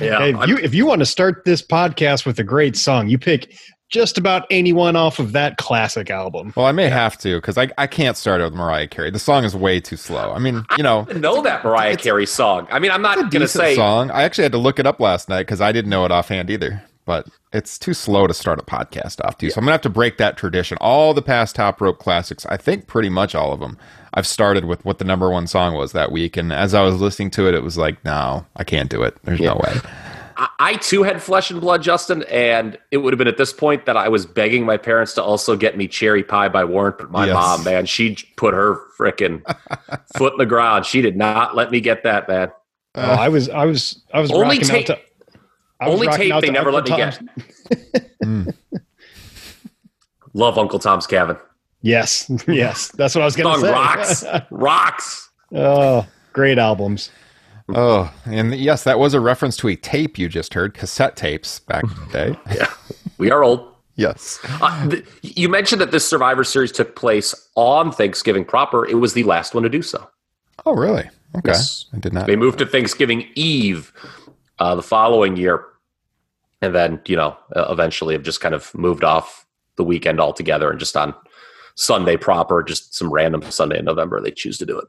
yeah, 0.00 0.18
Hey, 0.18 0.34
if 0.34 0.48
you 0.48 0.56
if 0.58 0.74
you 0.74 0.86
want 0.86 1.00
to 1.00 1.06
start 1.06 1.44
this 1.44 1.60
podcast 1.60 2.24
with 2.24 2.38
a 2.38 2.44
great 2.44 2.76
song, 2.76 3.08
you 3.08 3.18
pick 3.18 3.54
just 3.90 4.16
about 4.16 4.46
anyone 4.50 4.96
off 4.96 5.18
of 5.18 5.32
that 5.32 5.56
classic 5.58 6.10
album. 6.10 6.52
Well, 6.56 6.66
I 6.66 6.72
may 6.72 6.88
have 6.88 7.18
to 7.18 7.36
because 7.38 7.58
I, 7.58 7.68
I 7.76 7.86
can't 7.86 8.16
start 8.16 8.40
it 8.40 8.44
with 8.44 8.54
Mariah 8.54 8.86
Carey. 8.86 9.10
The 9.10 9.18
song 9.18 9.44
is 9.44 9.54
way 9.54 9.80
too 9.80 9.96
slow. 9.96 10.32
I 10.32 10.38
mean, 10.38 10.64
you 10.76 10.82
know, 10.82 11.06
I 11.10 11.14
know 11.14 11.42
that 11.42 11.64
Mariah 11.64 11.96
Carey 11.96 12.26
song. 12.26 12.68
I 12.70 12.78
mean, 12.78 12.92
I'm 12.92 13.02
not 13.02 13.16
going 13.16 13.42
to 13.42 13.48
say 13.48 13.74
song. 13.74 14.10
I 14.10 14.22
actually 14.22 14.44
had 14.44 14.52
to 14.52 14.58
look 14.58 14.78
it 14.78 14.86
up 14.86 15.00
last 15.00 15.28
night 15.28 15.42
because 15.42 15.60
I 15.60 15.72
didn't 15.72 15.90
know 15.90 16.04
it 16.04 16.12
offhand 16.12 16.50
either. 16.50 16.82
but 17.04 17.26
it's 17.52 17.78
too 17.78 17.92
slow 17.92 18.28
to 18.28 18.34
start 18.34 18.60
a 18.60 18.62
podcast 18.62 19.20
off 19.24 19.36
to. 19.38 19.46
too. 19.46 19.50
So 19.50 19.58
I'm 19.58 19.64
gonna 19.64 19.72
have 19.72 19.80
to 19.82 19.90
break 19.90 20.18
that 20.18 20.36
tradition. 20.36 20.78
All 20.80 21.12
the 21.12 21.22
past 21.22 21.56
top 21.56 21.80
rope 21.80 21.98
classics, 21.98 22.46
I 22.46 22.56
think 22.56 22.86
pretty 22.86 23.08
much 23.08 23.34
all 23.34 23.52
of 23.52 23.58
them, 23.58 23.76
I've 24.14 24.26
started 24.26 24.66
with 24.66 24.84
what 24.84 24.98
the 24.98 25.04
number 25.04 25.28
one 25.30 25.48
song 25.48 25.74
was 25.74 25.90
that 25.90 26.12
week, 26.12 26.36
and 26.36 26.52
as 26.52 26.74
I 26.74 26.82
was 26.82 27.00
listening 27.00 27.30
to 27.32 27.48
it, 27.48 27.54
it 27.54 27.64
was 27.64 27.76
like, 27.76 28.04
no, 28.04 28.46
I 28.54 28.62
can't 28.62 28.88
do 28.88 29.02
it. 29.02 29.16
There's 29.24 29.40
yeah. 29.40 29.54
no 29.54 29.56
way. 29.56 29.80
I, 30.58 30.74
too 30.76 31.02
had 31.02 31.22
flesh 31.22 31.50
and 31.50 31.60
blood, 31.60 31.82
Justin, 31.82 32.22
and 32.24 32.78
it 32.90 32.98
would 32.98 33.12
have 33.12 33.18
been 33.18 33.28
at 33.28 33.36
this 33.36 33.52
point 33.52 33.84
that 33.86 33.96
I 33.96 34.08
was 34.08 34.24
begging 34.24 34.64
my 34.64 34.76
parents 34.78 35.14
to 35.14 35.22
also 35.22 35.56
get 35.56 35.76
me 35.76 35.86
cherry 35.86 36.22
pie 36.22 36.48
by 36.48 36.64
Warrant. 36.64 36.98
But 36.98 37.10
my 37.10 37.26
yes. 37.26 37.34
mom, 37.34 37.64
man, 37.64 37.84
she 37.84 38.16
put 38.36 38.54
her 38.54 38.80
freaking 38.98 39.42
foot 40.16 40.32
in 40.32 40.38
the 40.38 40.46
ground. 40.46 40.86
She 40.86 41.02
did 41.02 41.16
not 41.16 41.54
let 41.54 41.70
me 41.70 41.80
get 41.80 42.04
that, 42.04 42.28
man. 42.28 42.50
Uh, 42.94 43.00
I 43.00 43.28
was, 43.28 43.48
I 43.48 43.66
was, 43.66 44.02
I 44.14 44.20
was 44.20 44.32
only 44.32 44.58
tape. 44.58 44.86
To, 44.86 44.98
only 45.80 46.08
tape 46.08 46.40
they 46.40 46.50
never 46.50 46.70
Uncle 46.70 46.96
let 46.96 47.22
me 47.22 47.28
get. 47.70 48.02
mm. 48.24 48.54
Love 50.32 50.58
Uncle 50.58 50.78
Tom's 50.78 51.06
Cabin. 51.06 51.36
Yes, 51.82 52.30
yes, 52.48 52.88
that's 52.92 53.14
what 53.14 53.22
I 53.22 53.24
was 53.24 53.36
going 53.36 53.54
to 53.54 53.60
say. 53.60 53.72
Rocks, 53.72 54.24
rocks. 54.50 55.30
Oh, 55.54 56.06
great 56.32 56.58
albums. 56.58 57.10
Oh, 57.76 58.12
and 58.24 58.54
yes, 58.54 58.84
that 58.84 58.98
was 58.98 59.14
a 59.14 59.20
reference 59.20 59.56
to 59.58 59.68
a 59.68 59.76
tape 59.76 60.18
you 60.18 60.28
just 60.28 60.54
heard, 60.54 60.74
cassette 60.74 61.16
tapes 61.16 61.60
back 61.60 61.84
in 61.84 61.90
the 61.90 62.12
day. 62.12 62.38
yeah, 62.54 62.72
we 63.18 63.30
are 63.30 63.42
old. 63.42 63.74
yes. 63.96 64.38
Uh, 64.60 64.88
th- 64.88 65.04
you 65.22 65.48
mentioned 65.48 65.80
that 65.80 65.90
this 65.90 66.08
Survivor 66.08 66.44
Series 66.44 66.72
took 66.72 66.96
place 66.96 67.34
on 67.54 67.92
Thanksgiving 67.92 68.44
proper. 68.44 68.86
It 68.86 68.94
was 68.94 69.12
the 69.14 69.24
last 69.24 69.54
one 69.54 69.62
to 69.62 69.68
do 69.68 69.82
so. 69.82 70.08
Oh, 70.66 70.74
really? 70.74 71.08
Okay, 71.36 71.52
yes. 71.52 71.86
I 71.94 71.98
did 71.98 72.12
not. 72.12 72.26
They 72.26 72.36
moved 72.36 72.58
to 72.58 72.66
Thanksgiving 72.66 73.28
Eve 73.34 73.92
uh, 74.58 74.74
the 74.74 74.82
following 74.82 75.36
year, 75.36 75.64
and 76.60 76.74
then 76.74 77.00
you 77.06 77.16
know 77.16 77.36
eventually 77.54 78.14
have 78.14 78.22
just 78.22 78.40
kind 78.40 78.54
of 78.54 78.74
moved 78.74 79.04
off 79.04 79.46
the 79.76 79.84
weekend 79.84 80.20
altogether 80.20 80.70
and 80.70 80.78
just 80.80 80.96
on 80.96 81.14
Sunday 81.76 82.16
proper, 82.16 82.62
just 82.62 82.94
some 82.94 83.10
random 83.10 83.42
Sunday 83.50 83.78
in 83.78 83.84
November 83.84 84.20
they 84.20 84.32
choose 84.32 84.58
to 84.58 84.66
do 84.66 84.78
it. 84.78 84.88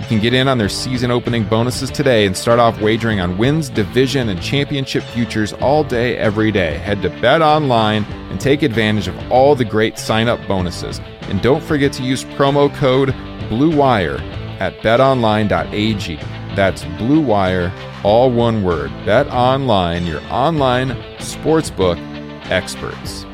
You 0.00 0.06
can 0.06 0.20
get 0.20 0.34
in 0.34 0.46
on 0.46 0.58
their 0.58 0.68
season 0.68 1.10
opening 1.10 1.44
bonuses 1.44 1.90
today 1.90 2.26
and 2.26 2.36
start 2.36 2.58
off 2.58 2.80
wagering 2.80 3.20
on 3.20 3.38
wins, 3.38 3.70
division, 3.70 4.28
and 4.28 4.40
championship 4.40 5.02
futures 5.02 5.52
all 5.54 5.84
day, 5.84 6.16
every 6.18 6.52
day. 6.52 6.78
Head 6.78 7.02
to 7.02 7.08
Bet 7.08 7.42
Online 7.42 8.04
and 8.04 8.40
take 8.40 8.62
advantage 8.62 9.08
of 9.08 9.32
all 9.32 9.54
the 9.54 9.64
great 9.64 9.98
sign 9.98 10.28
up 10.28 10.38
bonuses. 10.46 11.00
And 11.22 11.40
don't 11.42 11.62
forget 11.62 11.92
to 11.94 12.02
use 12.02 12.24
promo 12.24 12.72
code 12.74 13.14
BLUEWIRE 13.48 14.20
at 14.60 14.74
betonline.ag. 14.78 16.16
That's 16.54 16.84
Blue 16.98 17.20
Wire, 17.20 17.72
all 18.04 18.30
one 18.30 18.62
word. 18.62 18.90
Bet 19.04 19.26
Online, 19.28 20.06
your 20.06 20.22
online 20.30 20.90
sportsbook 21.18 21.98
experts. 22.50 23.24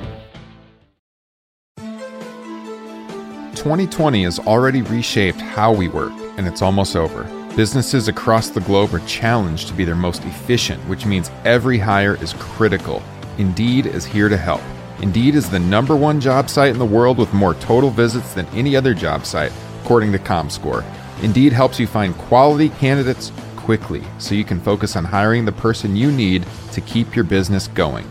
2020 3.62 4.25
has 4.25 4.40
already 4.40 4.83
reshaped 4.83 5.40
how 5.40 5.73
we 5.73 5.87
work, 5.87 6.12
and 6.36 6.46
it's 6.46 6.62
almost 6.62 6.96
over. 6.96 7.24
Businesses 7.56 8.08
across 8.08 8.48
the 8.48 8.60
globe 8.60 8.94
are 8.94 9.06
challenged 9.06 9.68
to 9.68 9.74
be 9.74 9.84
their 9.84 9.94
most 9.94 10.24
efficient, 10.24 10.82
which 10.88 11.04
means 11.04 11.30
every 11.44 11.78
hire 11.78 12.14
is 12.22 12.32
critical. 12.38 13.02
Indeed 13.38 13.86
is 13.86 14.04
here 14.04 14.28
to 14.28 14.36
help. 14.36 14.62
Indeed 15.00 15.34
is 15.34 15.50
the 15.50 15.58
number 15.58 15.96
one 15.96 16.20
job 16.20 16.48
site 16.48 16.70
in 16.70 16.78
the 16.78 16.84
world 16.84 17.18
with 17.18 17.34
more 17.34 17.54
total 17.54 17.90
visits 17.90 18.34
than 18.34 18.46
any 18.54 18.76
other 18.76 18.94
job 18.94 19.26
site, 19.26 19.52
according 19.82 20.12
to 20.12 20.18
ComScore. 20.18 20.84
Indeed 21.22 21.52
helps 21.52 21.78
you 21.78 21.86
find 21.86 22.16
quality 22.16 22.68
candidates 22.68 23.32
quickly 23.56 24.02
so 24.18 24.34
you 24.34 24.44
can 24.44 24.60
focus 24.60 24.96
on 24.96 25.04
hiring 25.04 25.44
the 25.44 25.52
person 25.52 25.94
you 25.94 26.10
need 26.10 26.46
to 26.72 26.80
keep 26.80 27.14
your 27.14 27.24
business 27.24 27.68
going. 27.68 28.10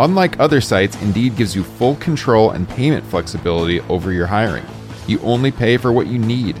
Unlike 0.00 0.40
other 0.40 0.60
sites, 0.60 1.00
Indeed 1.02 1.36
gives 1.36 1.54
you 1.54 1.62
full 1.62 1.96
control 1.96 2.50
and 2.52 2.68
payment 2.68 3.04
flexibility 3.04 3.80
over 3.82 4.12
your 4.12 4.26
hiring. 4.26 4.64
You 5.06 5.20
only 5.20 5.52
pay 5.52 5.76
for 5.76 5.92
what 5.92 6.06
you 6.06 6.18
need. 6.18 6.60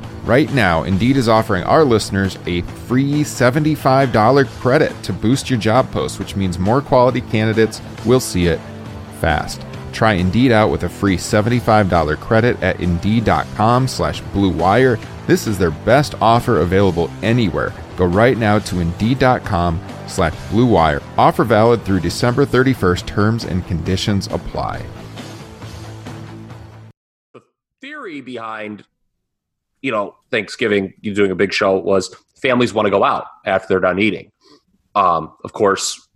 Right 0.23 0.53
now, 0.53 0.83
Indeed 0.83 1.17
is 1.17 1.27
offering 1.27 1.63
our 1.63 1.83
listeners 1.83 2.37
a 2.45 2.61
free 2.61 3.23
$75 3.23 4.47
credit 4.59 5.03
to 5.03 5.13
boost 5.13 5.49
your 5.49 5.57
job 5.57 5.89
post, 5.91 6.19
which 6.19 6.35
means 6.35 6.59
more 6.59 6.79
quality 6.79 7.21
candidates 7.21 7.81
will 8.05 8.19
see 8.19 8.45
it 8.45 8.59
fast. 9.19 9.65
Try 9.91 10.13
Indeed 10.13 10.51
out 10.51 10.69
with 10.69 10.83
a 10.83 10.89
free 10.89 11.17
$75 11.17 12.19
credit 12.19 12.61
at 12.61 12.79
Indeed.com 12.79 13.87
slash 13.87 14.21
BlueWire. 14.21 15.03
This 15.25 15.47
is 15.47 15.57
their 15.57 15.71
best 15.71 16.13
offer 16.21 16.59
available 16.61 17.09
anywhere. 17.23 17.73
Go 17.97 18.05
right 18.05 18.37
now 18.37 18.59
to 18.59 18.79
Indeed.com 18.79 19.79
slash 20.07 20.33
BlueWire. 20.51 21.01
Offer 21.17 21.45
valid 21.45 21.83
through 21.83 22.01
December 22.01 22.45
31st. 22.45 23.07
Terms 23.07 23.43
and 23.45 23.65
conditions 23.65 24.27
apply. 24.27 24.85
The 27.33 27.41
theory 27.81 28.21
behind 28.21 28.85
you 29.81 29.91
know, 29.91 30.15
Thanksgiving, 30.29 30.93
you 31.01 31.13
doing 31.13 31.31
a 31.31 31.35
big 31.35 31.53
show 31.53 31.77
was 31.77 32.15
families 32.41 32.73
want 32.73 32.85
to 32.85 32.89
go 32.91 33.03
out 33.03 33.25
after 33.45 33.67
they're 33.67 33.79
done 33.79 33.99
eating. 33.99 34.31
Um, 34.95 35.33
of 35.43 35.53
course, 35.53 36.07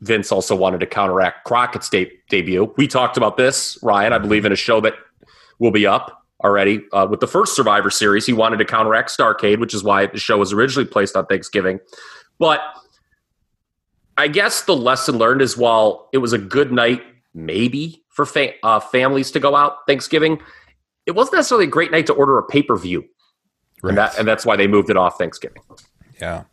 Vince 0.00 0.32
also 0.32 0.56
wanted 0.56 0.80
to 0.80 0.86
counteract 0.86 1.44
Crockett's 1.44 1.88
de- 1.88 2.10
debut. 2.28 2.72
We 2.76 2.88
talked 2.88 3.16
about 3.16 3.36
this, 3.36 3.78
Ryan, 3.82 4.12
I 4.12 4.18
believe, 4.18 4.44
in 4.44 4.52
a 4.52 4.56
show 4.56 4.80
that 4.80 4.94
will 5.58 5.70
be 5.70 5.86
up 5.86 6.24
already 6.42 6.82
uh, 6.92 7.06
with 7.08 7.20
the 7.20 7.28
first 7.28 7.54
Survivor 7.54 7.90
Series. 7.90 8.26
He 8.26 8.32
wanted 8.32 8.56
to 8.56 8.64
counteract 8.64 9.16
Starcade, 9.16 9.60
which 9.60 9.74
is 9.74 9.84
why 9.84 10.06
the 10.06 10.18
show 10.18 10.38
was 10.38 10.52
originally 10.52 10.88
placed 10.88 11.16
on 11.16 11.26
Thanksgiving. 11.26 11.78
But 12.38 12.60
I 14.16 14.26
guess 14.28 14.62
the 14.62 14.76
lesson 14.76 15.18
learned 15.18 15.40
is 15.40 15.56
while 15.56 16.08
it 16.12 16.18
was 16.18 16.32
a 16.32 16.38
good 16.38 16.72
night, 16.72 17.02
maybe 17.34 18.02
for 18.08 18.26
fa- 18.26 18.54
uh, 18.64 18.80
families 18.80 19.30
to 19.30 19.40
go 19.40 19.54
out 19.54 19.86
Thanksgiving, 19.86 20.40
it 21.12 21.16
wasn't 21.16 21.36
necessarily 21.36 21.66
a 21.66 21.70
great 21.70 21.90
night 21.92 22.06
to 22.06 22.14
order 22.14 22.38
a 22.38 22.42
pay 22.42 22.62
per 22.62 22.74
view, 22.74 23.04
right. 23.82 23.90
and 23.90 23.98
that 23.98 24.18
and 24.18 24.26
that's 24.26 24.46
why 24.46 24.56
they 24.56 24.66
moved 24.66 24.88
it 24.88 24.96
off 24.96 25.18
Thanksgiving. 25.18 25.62
Yeah. 26.20 26.44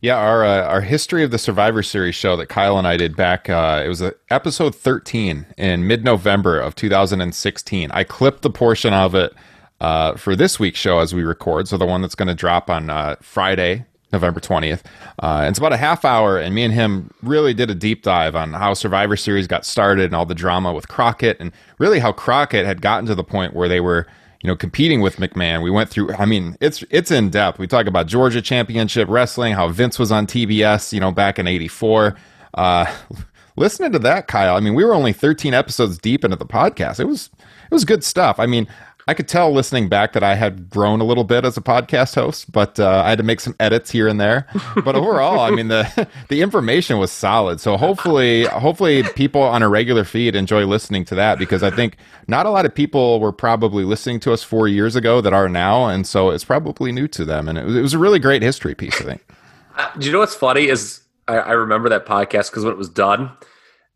Yeah, 0.00 0.16
our 0.16 0.44
uh, 0.44 0.66
our 0.66 0.80
history 0.80 1.22
of 1.22 1.30
the 1.30 1.38
Survivor 1.38 1.84
Series 1.84 2.16
show 2.16 2.34
that 2.34 2.48
Kyle 2.48 2.76
and 2.76 2.88
I 2.88 2.96
did 2.96 3.14
back 3.14 3.48
uh, 3.48 3.82
it 3.84 3.88
was 3.88 4.02
a, 4.02 4.12
episode 4.30 4.74
13 4.74 5.46
in 5.56 5.86
mid 5.86 6.02
November 6.04 6.58
of 6.58 6.74
2016. 6.74 7.90
I 7.92 8.02
clipped 8.02 8.42
the 8.42 8.50
portion 8.50 8.92
of 8.92 9.14
it 9.14 9.32
uh, 9.80 10.16
for 10.16 10.34
this 10.34 10.58
week's 10.58 10.80
show 10.80 10.98
as 10.98 11.14
we 11.14 11.22
record, 11.22 11.68
so 11.68 11.78
the 11.78 11.86
one 11.86 12.02
that's 12.02 12.16
going 12.16 12.26
to 12.26 12.34
drop 12.34 12.68
on 12.68 12.90
uh, 12.90 13.14
Friday, 13.22 13.86
November 14.12 14.40
20th. 14.40 14.82
Uh, 15.18 15.46
it's 15.48 15.58
about 15.58 15.72
a 15.72 15.76
half 15.76 16.04
hour, 16.04 16.38
and 16.38 16.54
me 16.54 16.62
and 16.62 16.74
him 16.74 17.10
really 17.22 17.54
did 17.54 17.70
a 17.70 17.74
deep 17.74 18.02
dive 18.02 18.36
on 18.36 18.52
how 18.52 18.74
Survivor 18.74 19.16
Series 19.16 19.46
got 19.46 19.64
started 19.64 20.06
and 20.06 20.14
all 20.14 20.26
the 20.26 20.34
drama 20.34 20.72
with 20.72 20.88
Crockett, 20.88 21.38
and 21.40 21.52
really 21.78 21.98
how 21.98 22.12
Crockett 22.12 22.66
had 22.66 22.82
gotten 22.82 23.06
to 23.06 23.14
the 23.14 23.24
point 23.24 23.54
where 23.54 23.68
they 23.68 23.80
were, 23.80 24.06
you 24.42 24.48
know, 24.48 24.56
competing 24.56 25.00
with 25.00 25.16
McMahon. 25.16 25.62
We 25.62 25.70
went 25.70 25.88
through. 25.88 26.12
I 26.14 26.24
mean, 26.24 26.56
it's 26.60 26.84
it's 26.90 27.10
in 27.10 27.30
depth. 27.30 27.58
We 27.58 27.66
talk 27.66 27.86
about 27.86 28.06
Georgia 28.06 28.42
Championship 28.42 29.08
Wrestling, 29.08 29.54
how 29.54 29.68
Vince 29.68 29.98
was 29.98 30.12
on 30.12 30.26
TBS, 30.26 30.92
you 30.92 31.00
know, 31.00 31.12
back 31.12 31.38
in 31.38 31.46
'84. 31.46 32.16
Uh, 32.54 32.92
listening 33.56 33.92
to 33.92 33.98
that, 34.00 34.26
Kyle. 34.28 34.56
I 34.56 34.60
mean, 34.60 34.74
we 34.74 34.84
were 34.84 34.94
only 34.94 35.12
13 35.12 35.54
episodes 35.54 35.98
deep 35.98 36.24
into 36.24 36.36
the 36.36 36.46
podcast. 36.46 37.00
It 37.00 37.06
was 37.06 37.30
it 37.38 37.74
was 37.74 37.84
good 37.84 38.04
stuff. 38.04 38.38
I 38.38 38.46
mean, 38.46 38.68
I 39.06 39.14
could 39.14 39.28
tell 39.28 39.52
listening 39.52 39.88
back 39.88 40.12
that 40.12 40.22
I 40.22 40.34
had 40.34 40.70
grown 40.70 41.00
a 41.00 41.04
little 41.04 41.24
bit 41.24 41.44
as 41.44 41.56
a 41.56 41.60
podcast 41.60 42.14
host, 42.14 42.50
but 42.52 42.78
uh, 42.78 43.02
I 43.04 43.10
had 43.10 43.18
to 43.18 43.24
make 43.24 43.40
some 43.40 43.56
edits 43.58 43.90
here 43.90 44.08
and 44.08 44.20
there. 44.20 44.46
But 44.84 44.94
overall, 44.94 45.40
I 45.40 45.50
mean 45.50 45.68
the 45.68 46.08
the 46.28 46.42
information 46.42 46.98
was 46.98 47.10
solid. 47.10 47.60
So 47.60 47.76
hopefully, 47.76 48.44
hopefully 48.44 49.02
people 49.14 49.42
on 49.42 49.62
a 49.62 49.68
regular 49.68 50.04
feed 50.04 50.36
enjoy 50.36 50.66
listening 50.66 51.04
to 51.06 51.14
that 51.16 51.38
because 51.38 51.62
I 51.62 51.70
think 51.70 51.96
not 52.28 52.46
a 52.46 52.50
lot 52.50 52.64
of 52.66 52.74
people 52.74 53.20
were 53.20 53.32
probably 53.32 53.84
listening 53.84 54.20
to 54.20 54.32
us 54.32 54.42
four 54.42 54.68
years 54.68 54.96
ago 54.96 55.20
that 55.20 55.32
are 55.32 55.48
now, 55.48 55.86
and 55.86 56.06
so 56.06 56.30
it's 56.30 56.44
probably 56.44 56.92
new 56.92 57.08
to 57.08 57.24
them. 57.24 57.48
And 57.48 57.58
it 57.58 57.64
was, 57.64 57.76
it 57.76 57.82
was 57.82 57.94
a 57.94 57.98
really 57.98 58.18
great 58.18 58.42
history 58.42 58.74
piece, 58.74 59.00
I 59.00 59.04
think. 59.04 59.26
Uh, 59.74 59.90
do 59.96 60.04
you 60.04 60.12
know 60.12 60.18
what's 60.18 60.34
funny 60.34 60.68
is 60.68 61.00
I, 61.26 61.36
I 61.36 61.52
remember 61.52 61.88
that 61.88 62.04
podcast 62.04 62.50
because 62.50 62.62
when 62.62 62.74
it 62.74 62.76
was 62.76 62.90
done 62.90 63.32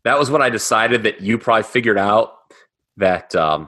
that 0.07 0.17
was 0.17 0.31
when 0.31 0.41
I 0.41 0.49
decided 0.49 1.03
that 1.03 1.21
you 1.21 1.37
probably 1.37 1.63
figured 1.63 1.97
out 1.97 2.33
that 2.95 3.35
um, 3.35 3.67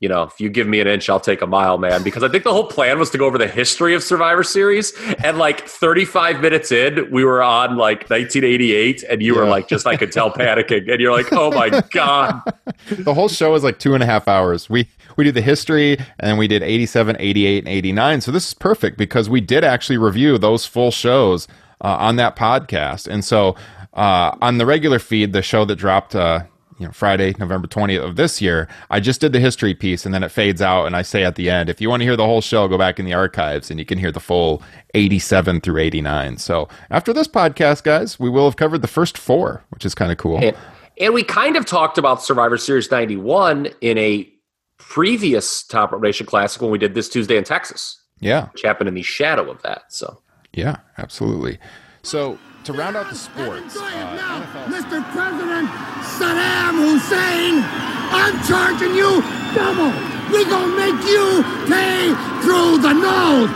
you 0.00 0.10
know, 0.10 0.24
if 0.24 0.38
you 0.38 0.50
give 0.50 0.66
me 0.66 0.80
an 0.80 0.86
inch, 0.86 1.08
I'll 1.08 1.20
take 1.20 1.40
a 1.40 1.46
mile, 1.46 1.78
man. 1.78 2.02
Because 2.02 2.22
I 2.22 2.28
think 2.28 2.44
the 2.44 2.52
whole 2.52 2.66
plan 2.66 2.98
was 2.98 3.08
to 3.10 3.18
go 3.18 3.24
over 3.24 3.38
the 3.38 3.48
history 3.48 3.94
of 3.94 4.02
Survivor 4.02 4.42
Series. 4.42 4.92
And 5.24 5.38
like 5.38 5.66
35 5.66 6.40
minutes 6.40 6.70
in, 6.70 7.10
we 7.10 7.24
were 7.24 7.42
on 7.42 7.76
like 7.76 8.10
1988, 8.10 9.04
and 9.04 9.22
you 9.22 9.34
yeah. 9.34 9.40
were 9.40 9.48
like, 9.48 9.68
just 9.68 9.86
I 9.86 9.96
could 9.96 10.12
tell 10.12 10.30
panicking. 10.30 10.90
And 10.90 11.00
you're 11.00 11.12
like, 11.12 11.32
oh 11.32 11.50
my 11.50 11.80
God. 11.90 12.42
the 12.90 13.14
whole 13.14 13.28
show 13.28 13.54
is 13.54 13.64
like 13.64 13.78
two 13.78 13.94
and 13.94 14.02
a 14.02 14.06
half 14.06 14.28
hours. 14.28 14.68
We 14.68 14.86
we 15.16 15.24
did 15.24 15.34
the 15.34 15.40
history 15.40 15.96
and 16.20 16.36
we 16.36 16.46
did 16.46 16.62
87, 16.62 17.16
88, 17.18 17.58
and 17.58 17.68
89. 17.68 18.20
So 18.20 18.30
this 18.30 18.48
is 18.48 18.54
perfect 18.54 18.98
because 18.98 19.30
we 19.30 19.40
did 19.40 19.64
actually 19.64 19.96
review 19.96 20.36
those 20.36 20.66
full 20.66 20.90
shows 20.90 21.48
uh, 21.82 21.96
on 21.98 22.16
that 22.16 22.36
podcast. 22.36 23.06
And 23.08 23.24
so 23.24 23.56
uh, 23.94 24.36
on 24.42 24.58
the 24.58 24.66
regular 24.66 24.98
feed, 24.98 25.32
the 25.32 25.40
show 25.40 25.64
that 25.64 25.76
dropped 25.76 26.14
uh, 26.14 26.40
you 26.78 26.86
know 26.86 26.92
Friday, 26.92 27.34
November 27.38 27.66
20th 27.66 28.04
of 28.04 28.16
this 28.16 28.40
year, 28.40 28.68
I 28.90 29.00
just 29.00 29.20
did 29.20 29.32
the 29.32 29.40
history 29.40 29.74
piece 29.74 30.04
and 30.04 30.14
then 30.14 30.22
it 30.22 30.30
fades 30.30 30.60
out 30.60 30.86
and 30.86 30.94
I 30.94 31.02
say 31.02 31.24
at 31.24 31.36
the 31.36 31.48
end, 31.50 31.68
if 31.68 31.80
you 31.80 31.88
want 31.88 32.00
to 32.00 32.04
hear 32.04 32.16
the 32.16 32.24
whole 32.24 32.40
show, 32.40 32.68
go 32.68 32.78
back 32.78 32.98
in 32.98 33.04
the 33.04 33.14
archives 33.14 33.70
and 33.70 33.78
you 33.78 33.86
can 33.86 33.98
hear 33.98 34.12
the 34.12 34.20
full 34.20 34.62
87 34.94 35.60
through 35.60 35.80
89. 35.80 36.38
So 36.38 36.68
after 36.90 37.12
this 37.12 37.28
podcast, 37.28 37.82
guys, 37.84 38.18
we 38.18 38.28
will 38.28 38.44
have 38.44 38.56
covered 38.56 38.82
the 38.82 38.88
first 38.88 39.16
four, 39.16 39.64
which 39.70 39.84
is 39.84 39.94
kind 39.94 40.12
of 40.12 40.18
cool. 40.18 40.38
And, 40.38 40.56
and 40.98 41.14
we 41.14 41.22
kind 41.22 41.56
of 41.56 41.66
talked 41.66 41.98
about 41.98 42.22
Survivor 42.22 42.58
Series 42.58 42.90
91 42.90 43.68
in 43.80 43.98
a 43.98 44.28
previous 44.78 45.62
Top 45.62 45.92
Rope 45.92 46.02
Nation 46.02 46.26
Classic 46.26 46.60
when 46.60 46.70
we 46.70 46.78
did 46.78 46.94
this 46.94 47.08
Tuesday 47.08 47.36
in 47.36 47.44
Texas. 47.44 48.02
Yeah. 48.20 48.48
Which 48.48 48.62
happened 48.62 48.88
in 48.88 48.94
the 48.94 49.02
shadow 49.02 49.50
of 49.50 49.60
that. 49.62 49.92
So 49.92 50.22
Yeah, 50.52 50.76
absolutely. 50.96 51.58
So 52.02 52.38
to 52.64 52.72
round 52.72 52.96
out 52.96 53.08
the 53.10 53.14
sports, 53.14 53.76
uh, 53.76 54.66
Mr. 54.68 55.04
President 55.12 55.68
Saddam 56.18 56.80
Hussein, 56.80 57.60
I'm 58.10 58.42
charging 58.48 58.94
you 58.94 59.20
double. 59.54 59.92
We 60.32 60.44
gonna 60.44 60.74
make 60.74 61.04
you 61.04 61.42
pay 61.68 62.14
through 62.42 62.78
the 62.78 62.92
nose. 62.92 63.50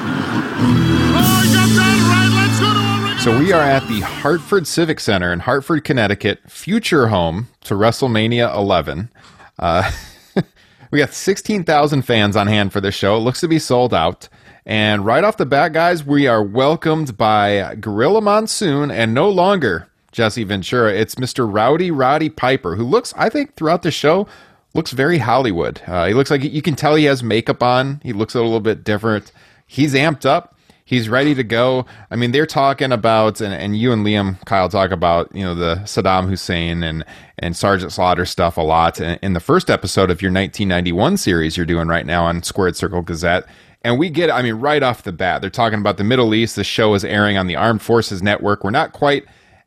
So 3.23 3.39
we 3.39 3.53
are 3.53 3.61
at 3.61 3.87
the 3.87 4.01
Hartford 4.01 4.67
Civic 4.67 5.01
Center 5.01 5.33
in 5.33 5.41
Hartford, 5.41 5.85
Connecticut, 5.85 6.41
future 6.49 7.09
home 7.09 7.49
to 7.65 7.75
WrestleMania 7.75 8.55
11. 8.55 9.11
Uh, 9.59 9.91
we 10.91 10.99
got 10.99 11.13
16,000 11.13 12.03
fans 12.03 12.35
on 12.35 12.47
hand 12.47 12.73
for 12.73 12.81
this 12.81 12.95
show. 12.95 13.17
It 13.17 13.21
looks 13.21 13.41
to 13.41 13.49
be 13.49 13.59
sold 13.59 13.93
out. 13.93 14.31
And 14.65 15.05
right 15.05 15.23
off 15.23 15.37
the 15.37 15.45
bat, 15.45 15.75
guys, 15.75 16.03
we 16.03 16.27
are 16.27 16.43
welcomed 16.43 17.19
by 17.19 17.75
Gorilla 17.75 18.23
Monsoon 18.23 18.91
and 18.91 19.13
no 19.13 19.29
longer 19.29 19.90
Jesse 20.13 20.45
Ventura. 20.45 20.93
It's 20.93 21.15
Mr. 21.15 21.49
Rowdy 21.51 21.91
Roddy 21.91 22.29
Piper, 22.29 22.77
who 22.77 22.85
looks, 22.85 23.15
I 23.17 23.29
think, 23.29 23.55
throughout 23.55 23.83
the 23.83 23.91
show, 23.91 24.27
looks 24.75 24.93
very 24.93 25.19
Hollywood. 25.19 25.81
Uh, 25.87 26.07
he 26.07 26.15
looks 26.15 26.31
like 26.31 26.43
you 26.43 26.63
can 26.63 26.77
tell 26.77 26.95
he 26.95 27.05
has 27.05 27.23
makeup 27.23 27.63
on. 27.63 28.01
He 28.03 28.13
looks 28.13 28.35
a 28.35 28.41
little 28.41 28.61
bit 28.61 28.85
different. 28.85 29.33
He's 29.67 29.95
amped 29.95 30.27
up. 30.27 30.57
He's 30.85 31.09
ready 31.09 31.37
to 31.37 31.45
go. 31.45 31.87
I 32.11 32.17
mean, 32.17 32.33
they're 32.33 32.47
talking 32.47 32.91
about, 32.91 33.41
and, 33.41 33.55
and 33.55 33.77
you 33.77 33.93
and 33.93 34.05
Liam, 34.05 34.45
Kyle, 34.45 34.69
talk 34.69 34.91
about, 34.91 35.33
you 35.33 35.45
know, 35.45 35.55
the 35.55 35.77
Saddam 35.85 36.29
Hussein 36.29 36.83
and, 36.83 37.05
and 37.39 37.57
Sergeant 37.57 37.93
Slaughter 37.93 38.27
stuff 38.27 38.57
a 38.57 38.61
lot. 38.61 39.01
In, 39.01 39.17
in 39.23 39.33
the 39.35 39.39
first 39.39 39.71
episode 39.71 40.11
of 40.11 40.21
your 40.21 40.33
1991 40.33 41.17
series 41.17 41.57
you're 41.57 41.65
doing 41.65 41.87
right 41.87 42.05
now 42.05 42.25
on 42.25 42.43
Squared 42.43 42.75
Circle 42.75 43.03
Gazette, 43.03 43.47
and 43.83 44.01
we 44.01 44.11
get, 44.11 44.33
I 44.33 44.43
mean, 44.43 44.55
right 44.55 44.83
off 44.83 45.05
the 45.05 45.13
bat, 45.13 45.41
they're 45.41 45.49
talking 45.49 45.79
about 45.79 45.97
the 45.97 46.05
Middle 46.05 46.35
East. 46.35 46.57
The 46.57 46.65
show 46.65 46.95
is 46.95 47.05
airing 47.05 47.39
on 47.39 47.47
the 47.47 47.55
Armed 47.55 47.83
Forces 47.83 48.21
Network. 48.21 48.65
We're 48.65 48.71
not 48.71 48.93
quite 48.93 49.25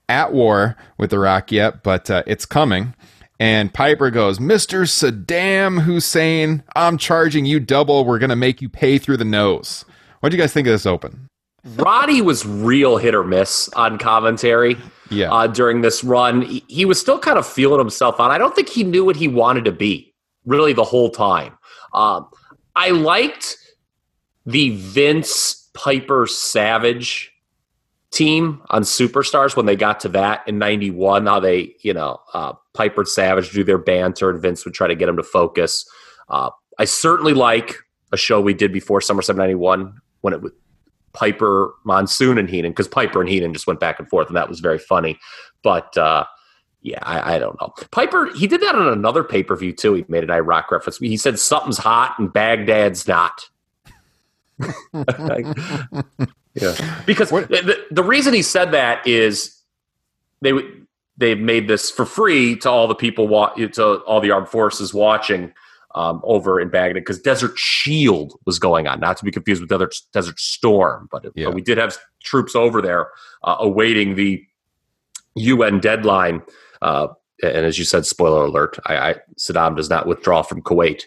at 0.09 0.33
war 0.33 0.75
with 0.97 1.13
Iraq 1.13 1.51
yet, 1.51 1.83
but 1.83 2.09
uh, 2.09 2.23
it's 2.25 2.45
coming. 2.45 2.93
And 3.39 3.73
Piper 3.73 4.09
goes, 4.09 4.39
Mr. 4.39 4.83
Saddam 4.87 5.81
Hussein, 5.81 6.63
I'm 6.75 6.97
charging 6.97 7.45
you 7.45 7.59
double. 7.59 8.05
We're 8.05 8.19
going 8.19 8.29
to 8.29 8.35
make 8.35 8.61
you 8.61 8.69
pay 8.69 8.97
through 8.97 9.17
the 9.17 9.25
nose. 9.25 9.85
What 10.19 10.29
do 10.29 10.37
you 10.37 10.41
guys 10.41 10.53
think 10.53 10.67
of 10.67 10.71
this 10.71 10.85
open? 10.85 11.27
Roddy 11.75 12.21
was 12.21 12.45
real 12.45 12.97
hit 12.97 13.15
or 13.15 13.23
miss 13.23 13.69
on 13.69 13.97
commentary. 13.97 14.77
Yeah. 15.09 15.31
Uh, 15.31 15.47
during 15.47 15.81
this 15.81 16.03
run, 16.03 16.43
he, 16.43 16.63
he 16.67 16.85
was 16.85 16.99
still 16.99 17.19
kind 17.19 17.37
of 17.37 17.45
feeling 17.45 17.79
himself 17.79 18.19
out. 18.19 18.31
I 18.31 18.37
don't 18.37 18.55
think 18.55 18.69
he 18.69 18.83
knew 18.83 19.03
what 19.03 19.15
he 19.15 19.27
wanted 19.27 19.65
to 19.65 19.71
be 19.71 20.13
really 20.45 20.73
the 20.73 20.83
whole 20.83 21.09
time. 21.09 21.57
Um, 21.93 22.29
I 22.75 22.89
liked 22.89 23.57
the 24.45 24.71
Vince 24.71 25.69
Piper 25.73 26.27
Savage 26.27 27.32
team 28.13 28.61
on 28.69 28.83
Superstars 28.83 29.55
when 29.55 29.65
they 29.65 29.75
got 29.75 29.99
to 30.01 30.09
that 30.09 30.47
in 30.47 30.59
91, 30.59 31.25
how 31.25 31.39
they, 31.39 31.75
you 31.81 31.93
know, 31.93 32.19
uh, 32.33 32.53
Piper 32.73 33.05
Savage 33.05 33.51
do 33.51 33.63
their 33.63 33.77
banter 33.77 34.29
and 34.29 34.41
Vince 34.41 34.63
would 34.65 34.73
try 34.73 34.87
to 34.87 34.95
get 34.95 35.09
him 35.09 35.17
to 35.17 35.23
focus. 35.23 35.89
Uh, 36.29 36.51
I 36.79 36.85
certainly 36.85 37.33
like 37.33 37.75
a 38.11 38.17
show 38.17 38.39
we 38.39 38.53
did 38.53 38.71
before 38.71 38.99
SummerSlam 38.99 39.35
91 39.35 39.99
when 40.21 40.33
it 40.33 40.41
was 40.41 40.51
Piper, 41.13 41.75
Monsoon, 41.83 42.37
and 42.37 42.49
Heenan, 42.49 42.71
because 42.71 42.87
Piper 42.87 43.21
and 43.21 43.29
Heenan 43.29 43.53
just 43.53 43.67
went 43.67 43.79
back 43.79 43.99
and 43.99 44.09
forth, 44.09 44.27
and 44.27 44.35
that 44.35 44.49
was 44.49 44.59
very 44.59 44.79
funny. 44.79 45.19
But 45.63 45.95
uh, 45.97 46.25
yeah, 46.81 46.99
I, 47.03 47.35
I, 47.35 47.39
don't 47.39 47.59
know. 47.61 47.71
Piper, 47.91 48.33
he 48.33 48.47
did 48.47 48.61
that 48.61 48.75
on 48.75 48.87
another 48.87 49.23
pay 49.23 49.43
per 49.43 49.55
view 49.55 49.73
too. 49.73 49.93
He 49.93 50.05
made 50.07 50.23
an 50.23 50.31
Iraq 50.31 50.71
reference. 50.71 50.97
He 50.97 51.17
said 51.17 51.39
something's 51.39 51.77
hot 51.77 52.15
and 52.17 52.33
Baghdad's 52.33 53.07
not. 53.07 53.49
yeah, 56.53 57.01
because 57.05 57.29
the, 57.29 57.85
the 57.91 58.03
reason 58.03 58.33
he 58.33 58.41
said 58.41 58.71
that 58.71 59.05
is 59.07 59.61
they 60.41 60.53
they've 61.17 61.39
made 61.39 61.67
this 61.67 61.89
for 61.89 62.05
free 62.05 62.55
to 62.57 62.69
all 62.69 62.87
the 62.87 62.95
people 62.95 63.27
wa- 63.27 63.53
to 63.53 63.95
all 64.01 64.19
the 64.21 64.31
armed 64.31 64.49
forces 64.49 64.93
watching 64.93 65.53
um, 65.95 66.21
over 66.23 66.59
in 66.59 66.69
Baghdad 66.69 67.01
because 67.01 67.19
Desert 67.19 67.57
Shield 67.57 68.33
was 68.45 68.59
going 68.59 68.87
on, 68.87 68.99
not 68.99 69.17
to 69.17 69.25
be 69.25 69.31
confused 69.31 69.61
with 69.61 69.69
Desert 69.69 69.95
Desert 70.11 70.39
Storm, 70.39 71.07
but, 71.11 71.25
yeah. 71.35 71.45
but 71.45 71.55
we 71.55 71.61
did 71.61 71.77
have 71.77 71.97
troops 72.23 72.55
over 72.55 72.81
there 72.81 73.09
uh, 73.43 73.57
awaiting 73.59 74.15
the 74.15 74.45
UN 75.35 75.79
deadline. 75.79 76.41
Uh, 76.81 77.07
and 77.41 77.65
as 77.65 77.77
you 77.77 77.85
said, 77.85 78.05
spoiler 78.05 78.45
alert: 78.45 78.79
I, 78.85 78.97
I, 78.97 79.15
Saddam 79.37 79.75
does 79.75 79.89
not 79.89 80.07
withdraw 80.07 80.41
from 80.41 80.61
Kuwait. 80.61 81.03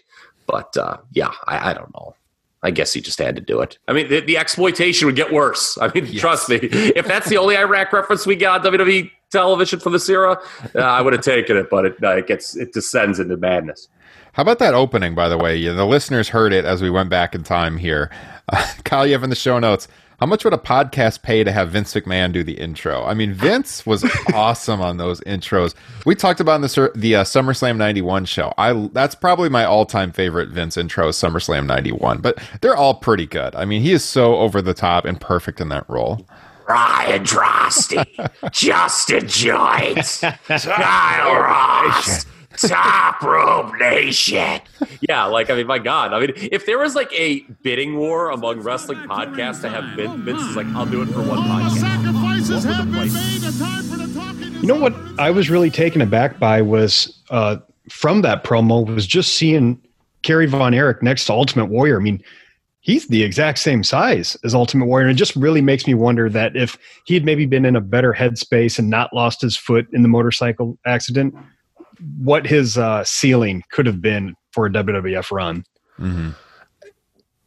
But 0.47 0.75
uh, 0.77 0.97
yeah, 1.11 1.31
I, 1.45 1.71
I, 1.71 1.73
don't 1.73 1.93
know. 1.93 2.15
I 2.63 2.71
guess 2.71 2.91
he 2.93 3.01
just 3.01 3.19
had 3.19 3.35
to 3.35 3.41
do 3.41 3.61
it. 3.61 3.77
I 3.87 3.93
mean, 3.93 4.09
the, 4.09 4.19
the 4.21 4.37
exploitation 4.37 5.05
would 5.05 5.15
get 5.15 5.31
worse. 5.31 5.77
I 5.79 5.91
mean, 5.93 6.05
yes. 6.07 6.21
trust 6.21 6.49
me. 6.49 6.57
If 6.61 7.05
that's 7.05 7.29
the 7.29 7.37
only 7.37 7.55
Iraq 7.55 7.93
reference 7.93 8.25
we 8.25 8.35
got 8.35 8.65
on 8.65 8.73
WWE 8.73 9.11
television 9.31 9.79
for 9.79 9.89
this 9.89 10.09
era, 10.09 10.39
uh, 10.75 10.79
I 10.79 11.01
would 11.01 11.13
have 11.13 11.21
taken 11.21 11.55
it. 11.55 11.69
But 11.69 11.85
it, 11.85 12.03
uh, 12.03 12.17
it 12.17 12.27
gets 12.27 12.55
it 12.55 12.73
descends 12.73 13.19
into 13.19 13.37
madness. 13.37 13.87
How 14.33 14.41
about 14.41 14.59
that 14.59 14.73
opening? 14.73 15.15
By 15.15 15.29
the 15.29 15.37
way, 15.37 15.63
the 15.65 15.85
listeners 15.85 16.29
heard 16.29 16.53
it 16.53 16.65
as 16.65 16.81
we 16.81 16.89
went 16.89 17.09
back 17.09 17.33
in 17.33 17.43
time 17.43 17.77
here. 17.77 18.11
Uh, 18.49 18.67
Kyle, 18.83 19.05
you 19.05 19.13
have 19.13 19.23
in 19.23 19.29
the 19.29 19.35
show 19.35 19.59
notes. 19.59 19.87
How 20.19 20.25
much 20.25 20.43
would 20.43 20.53
a 20.53 20.57
podcast 20.57 21.21
pay 21.21 21.43
to 21.43 21.51
have 21.51 21.69
Vince 21.69 21.93
McMahon 21.93 22.33
do 22.33 22.43
the 22.43 22.53
intro? 22.53 23.03
I 23.05 23.13
mean, 23.13 23.33
Vince 23.33 23.85
was 23.85 24.03
awesome 24.33 24.81
on 24.81 24.97
those 24.97 25.21
intros. 25.21 25.75
We 26.07 26.15
talked 26.15 26.39
about 26.39 26.55
in 26.55 26.61
the 26.61 26.91
the 26.95 27.17
uh, 27.17 27.23
SummerSlam 27.23 27.77
'91 27.77 28.25
show. 28.25 28.51
I 28.57 28.89
that's 28.93 29.13
probably 29.13 29.49
my 29.49 29.63
all 29.63 29.85
time 29.85 30.11
favorite 30.11 30.49
Vince 30.49 30.75
intro, 30.75 31.09
SummerSlam 31.09 31.67
'91. 31.67 32.21
But 32.21 32.39
they're 32.61 32.75
all 32.75 32.95
pretty 32.95 33.27
good. 33.27 33.53
I 33.55 33.65
mean, 33.65 33.83
he 33.83 33.91
is 33.91 34.03
so 34.03 34.37
over 34.37 34.59
the 34.59 34.73
top 34.73 35.05
and 35.05 35.21
perfect 35.21 35.61
in 35.61 35.69
that 35.69 35.87
role. 35.87 36.25
Ryan 36.67 37.23
Drosty, 37.23 38.51
Justin 38.51 39.27
Joints, 39.27 40.21
Kyle 40.21 41.35
Ross. 41.35 42.25
Top 42.57 43.21
Rope 43.21 43.73
Nation. 43.79 44.61
Yeah, 45.01 45.25
like 45.25 45.49
I 45.49 45.55
mean, 45.55 45.67
my 45.67 45.79
God, 45.79 46.13
I 46.13 46.19
mean, 46.19 46.33
if 46.35 46.65
there 46.65 46.79
was 46.79 46.95
like 46.95 47.11
a 47.13 47.41
bidding 47.63 47.97
war 47.97 48.29
among 48.31 48.61
wrestling 48.61 48.99
podcasts 48.99 49.61
to 49.61 49.69
have 49.69 49.95
Vince, 49.95 50.21
Vince 50.23 50.41
is 50.41 50.55
like, 50.55 50.67
I'll 50.67 50.85
do 50.85 51.01
it 51.01 51.07
for 51.07 51.21
one 51.21 51.39
podcast. 51.39 51.83
You 54.61 54.67
know 54.67 54.79
what 54.79 54.95
I 55.19 55.29
was 55.31 55.49
really 55.49 55.69
taken 55.69 56.01
aback 56.01 56.39
by 56.39 56.61
was 56.61 57.21
uh, 57.29 57.57
from 57.89 58.21
that 58.23 58.43
promo 58.43 58.85
was 58.85 59.05
just 59.05 59.35
seeing 59.35 59.81
Kerry 60.23 60.47
Von 60.47 60.73
Erich 60.73 61.03
next 61.03 61.25
to 61.25 61.33
Ultimate 61.33 61.67
Warrior. 61.67 61.99
I 61.99 62.03
mean, 62.03 62.23
he's 62.81 63.07
the 63.07 63.23
exact 63.23 63.59
same 63.59 63.83
size 63.83 64.37
as 64.43 64.55
Ultimate 64.55 64.85
Warrior. 64.85 65.07
And 65.07 65.15
it 65.15 65.19
just 65.19 65.35
really 65.35 65.61
makes 65.61 65.85
me 65.85 65.93
wonder 65.93 66.29
that 66.29 66.55
if 66.55 66.77
he 67.05 67.13
had 67.13 67.23
maybe 67.23 67.45
been 67.45 67.65
in 67.65 67.75
a 67.75 67.81
better 67.81 68.13
headspace 68.13 68.79
and 68.79 68.89
not 68.89 69.13
lost 69.13 69.41
his 69.41 69.55
foot 69.55 69.87
in 69.93 70.01
the 70.01 70.07
motorcycle 70.07 70.77
accident, 70.85 71.35
what 72.19 72.45
his 72.45 72.77
uh, 72.77 73.03
ceiling 73.03 73.63
could 73.71 73.85
have 73.85 74.01
been 74.01 74.35
for 74.51 74.65
a 74.65 74.69
WWF 74.71 75.31
run. 75.31 75.63
Mm-hmm. 75.99 76.29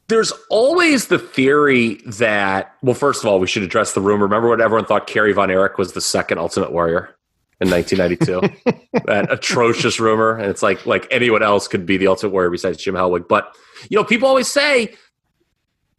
There's 0.08 0.32
always 0.48 1.06
the 1.06 1.18
theory 1.18 2.00
that, 2.06 2.74
well, 2.82 2.94
first 2.94 3.22
of 3.22 3.28
all, 3.28 3.38
we 3.38 3.46
should 3.46 3.62
address 3.62 3.94
the 3.94 4.00
rumor. 4.00 4.24
Remember 4.24 4.48
when 4.48 4.60
everyone 4.60 4.84
thought 4.84 5.06
Kerry 5.06 5.32
Von 5.32 5.50
Erich 5.50 5.78
was 5.78 5.92
the 5.92 6.00
second 6.00 6.38
Ultimate 6.38 6.72
Warrior 6.72 7.16
in 7.60 7.70
1992? 7.70 8.80
that 9.06 9.30
atrocious 9.30 10.00
rumor, 10.00 10.36
and 10.36 10.50
it's 10.50 10.62
like 10.62 10.84
like 10.86 11.06
anyone 11.10 11.42
else 11.42 11.68
could 11.68 11.86
be 11.86 11.96
the 11.96 12.08
Ultimate 12.08 12.32
Warrior 12.32 12.50
besides 12.50 12.78
Jim 12.78 12.94
Hellwig. 12.94 13.28
But 13.28 13.56
you 13.88 13.96
know, 13.96 14.04
people 14.04 14.28
always 14.28 14.48
say, 14.48 14.94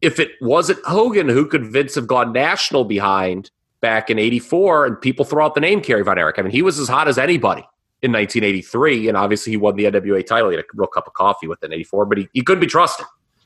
if 0.01 0.19
it 0.19 0.31
wasn't 0.41 0.83
Hogan, 0.85 1.29
who 1.29 1.45
could 1.45 1.65
Vince 1.65 1.95
have 1.95 2.07
gone 2.07 2.33
national 2.33 2.83
behind 2.83 3.49
back 3.79 4.09
in 4.09 4.19
'84? 4.19 4.85
And 4.87 5.01
people 5.01 5.23
throw 5.23 5.45
out 5.45 5.55
the 5.55 5.61
name 5.61 5.79
Kerry 5.79 6.03
Von 6.03 6.17
Erich. 6.17 6.37
I 6.37 6.41
mean, 6.41 6.51
he 6.51 6.61
was 6.61 6.79
as 6.79 6.89
hot 6.89 7.07
as 7.07 7.17
anybody 7.17 7.65
in 8.01 8.11
1983, 8.11 9.07
and 9.09 9.17
obviously 9.17 9.51
he 9.51 9.57
won 9.57 9.75
the 9.75 9.83
NWA 9.85 10.25
title. 10.25 10.49
He 10.49 10.55
had 10.55 10.65
a 10.65 10.67
real 10.73 10.87
cup 10.87 11.07
of 11.07 11.13
coffee 11.13 11.47
with 11.47 11.61
it 11.63 11.67
in 11.67 11.73
'84, 11.73 12.05
but 12.05 12.17
he, 12.17 12.27
he 12.33 12.41
couldn't 12.41 12.61
be 12.61 12.67
trusted 12.67 13.05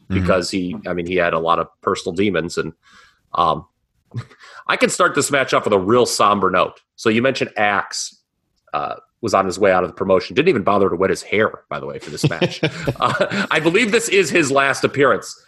Mhm. 0.10 0.22
because 0.22 0.52
he, 0.52 0.76
I 0.88 0.94
mean, 0.94 1.08
he 1.08 1.15
had 1.15 1.34
a 1.34 1.39
lot 1.39 1.58
of 1.60 1.68
personal 1.82 2.15
demons. 2.15 2.58
And 2.58 2.74
um, 3.34 3.65
I 4.68 4.78
can 4.78 4.89
start 4.89 5.15
this 5.15 5.32
match 5.32 5.54
off 5.54 5.63
with 5.65 5.74
a 5.74 5.80
real 5.80 6.06
somber 6.06 6.50
note. 6.52 6.80
So 6.96 7.10
you 7.10 7.22
mentioned 7.22 7.52
Axe 7.58 8.22
uh, 8.74 8.96
was 9.22 9.34
on 9.34 9.46
his 9.46 9.58
way 9.58 9.72
out 9.72 9.84
of 9.84 9.89
the 9.89 9.96
promotion. 9.96 10.36
Didn't 10.36 10.50
even 10.50 10.63
bother 10.63 10.89
to 10.89 10.96
wet 10.96 11.10
his 11.10 11.24
hair, 11.24 11.63
by 11.70 11.80
the 11.80 11.86
way, 11.88 11.98
for 12.00 12.12
this 12.12 12.30
match. 12.30 12.60
uh, 12.63 13.48
I 13.50 13.60
believe 13.60 13.91
this 13.91 14.08
is 14.10 14.30
his 14.30 14.52
last 14.52 14.84
appearance. 14.84 15.44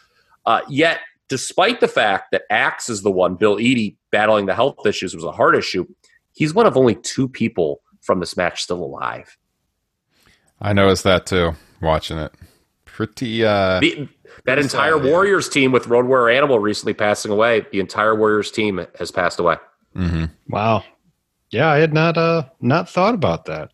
Uh, 0.45 0.61
yet, 0.67 1.01
despite 1.29 1.79
the 1.79 1.87
fact 1.87 2.31
that 2.31 2.43
Axe 2.49 2.89
is 2.89 3.01
the 3.03 3.11
one, 3.11 3.35
Bill 3.35 3.57
Eadie 3.59 3.95
battling 4.11 4.47
the 4.47 4.55
health 4.55 4.85
issues 4.85 5.13
was 5.13 5.23
a 5.23 5.31
heart 5.31 5.55
issue, 5.55 5.85
he's 6.33 6.53
one 6.53 6.65
of 6.65 6.77
only 6.77 6.95
two 6.95 7.27
people 7.27 7.81
from 8.07 8.19
this 8.19 8.35
match 8.35 8.63
still 8.63 8.83
alive. 8.83 9.37
I 10.59 10.73
noticed 10.73 11.03
that 11.03 11.27
too, 11.27 11.51
watching 11.81 12.17
it. 12.17 12.33
Pretty, 12.85 13.45
uh, 13.45 13.79
The, 13.79 14.09
that 14.45 14.55
Pretty 14.55 14.61
entire 14.63 14.93
sad, 14.97 15.05
yeah. 15.05 15.11
Warriors 15.11 15.47
team 15.49 15.71
with 15.71 15.85
Road 15.85 16.07
Warrior 16.07 16.35
Animal 16.35 16.57
recently 16.57 16.93
passing 16.95 17.31
away, 17.31 17.65
the 17.71 17.79
entire 17.79 18.15
Warriors 18.15 18.49
team 18.49 18.83
has 18.97 19.11
passed 19.11 19.39
away. 19.39 19.57
mhm. 19.95 20.31
Wow. 20.49 20.83
Yeah, 21.51 21.69
I 21.69 21.77
had 21.77 21.93
not 21.93 22.17
uh 22.17 22.43
not 22.59 22.89
thought 22.89 23.13
about 23.13 23.45
that. 23.45 23.69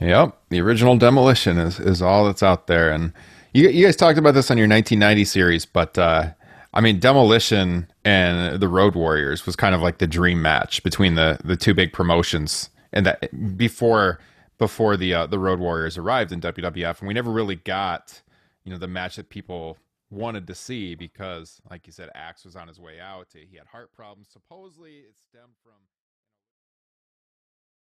Yep, 0.00 0.36
the 0.50 0.60
original 0.60 0.96
Demolition 0.96 1.58
is 1.58 1.78
is 1.78 2.00
all 2.02 2.24
that's 2.24 2.42
out 2.42 2.66
there, 2.66 2.90
and 2.90 3.12
you 3.52 3.68
you 3.68 3.84
guys 3.84 3.94
talked 3.96 4.18
about 4.18 4.34
this 4.34 4.50
on 4.50 4.58
your 4.58 4.66
1990 4.66 5.24
series, 5.24 5.66
but 5.66 5.96
uh, 5.98 6.30
I 6.72 6.80
mean, 6.80 6.98
Demolition 6.98 7.86
and 8.04 8.58
the 8.60 8.66
Road 8.68 8.96
Warriors 8.96 9.46
was 9.46 9.54
kind 9.54 9.72
of 9.74 9.82
like 9.82 9.98
the 9.98 10.08
dream 10.08 10.42
match 10.42 10.82
between 10.82 11.14
the 11.14 11.38
the 11.44 11.56
two 11.56 11.74
big 11.74 11.92
promotions, 11.92 12.70
and 12.94 13.04
that 13.04 13.56
before 13.58 14.18
before 14.56 14.96
the 14.96 15.12
uh, 15.12 15.26
the 15.26 15.38
Road 15.38 15.58
Warriors 15.58 15.98
arrived 15.98 16.32
in 16.32 16.40
WWF, 16.40 17.00
and 17.00 17.08
we 17.08 17.12
never 17.12 17.30
really 17.30 17.56
got 17.56 18.22
you 18.64 18.72
know 18.72 18.78
the 18.78 18.88
match 18.88 19.16
that 19.16 19.28
people 19.28 19.76
wanted 20.10 20.46
to 20.46 20.54
see 20.54 20.94
because, 20.94 21.60
like 21.70 21.86
you 21.86 21.92
said, 21.92 22.08
Axe 22.14 22.44
was 22.44 22.56
on 22.56 22.68
his 22.68 22.80
way 22.80 23.00
out. 23.00 23.28
He 23.32 23.56
had 23.56 23.66
heart 23.66 23.92
problems. 23.92 24.28
Supposedly, 24.32 24.92
it 24.92 25.16
stemmed 25.28 25.54
from 25.62 25.72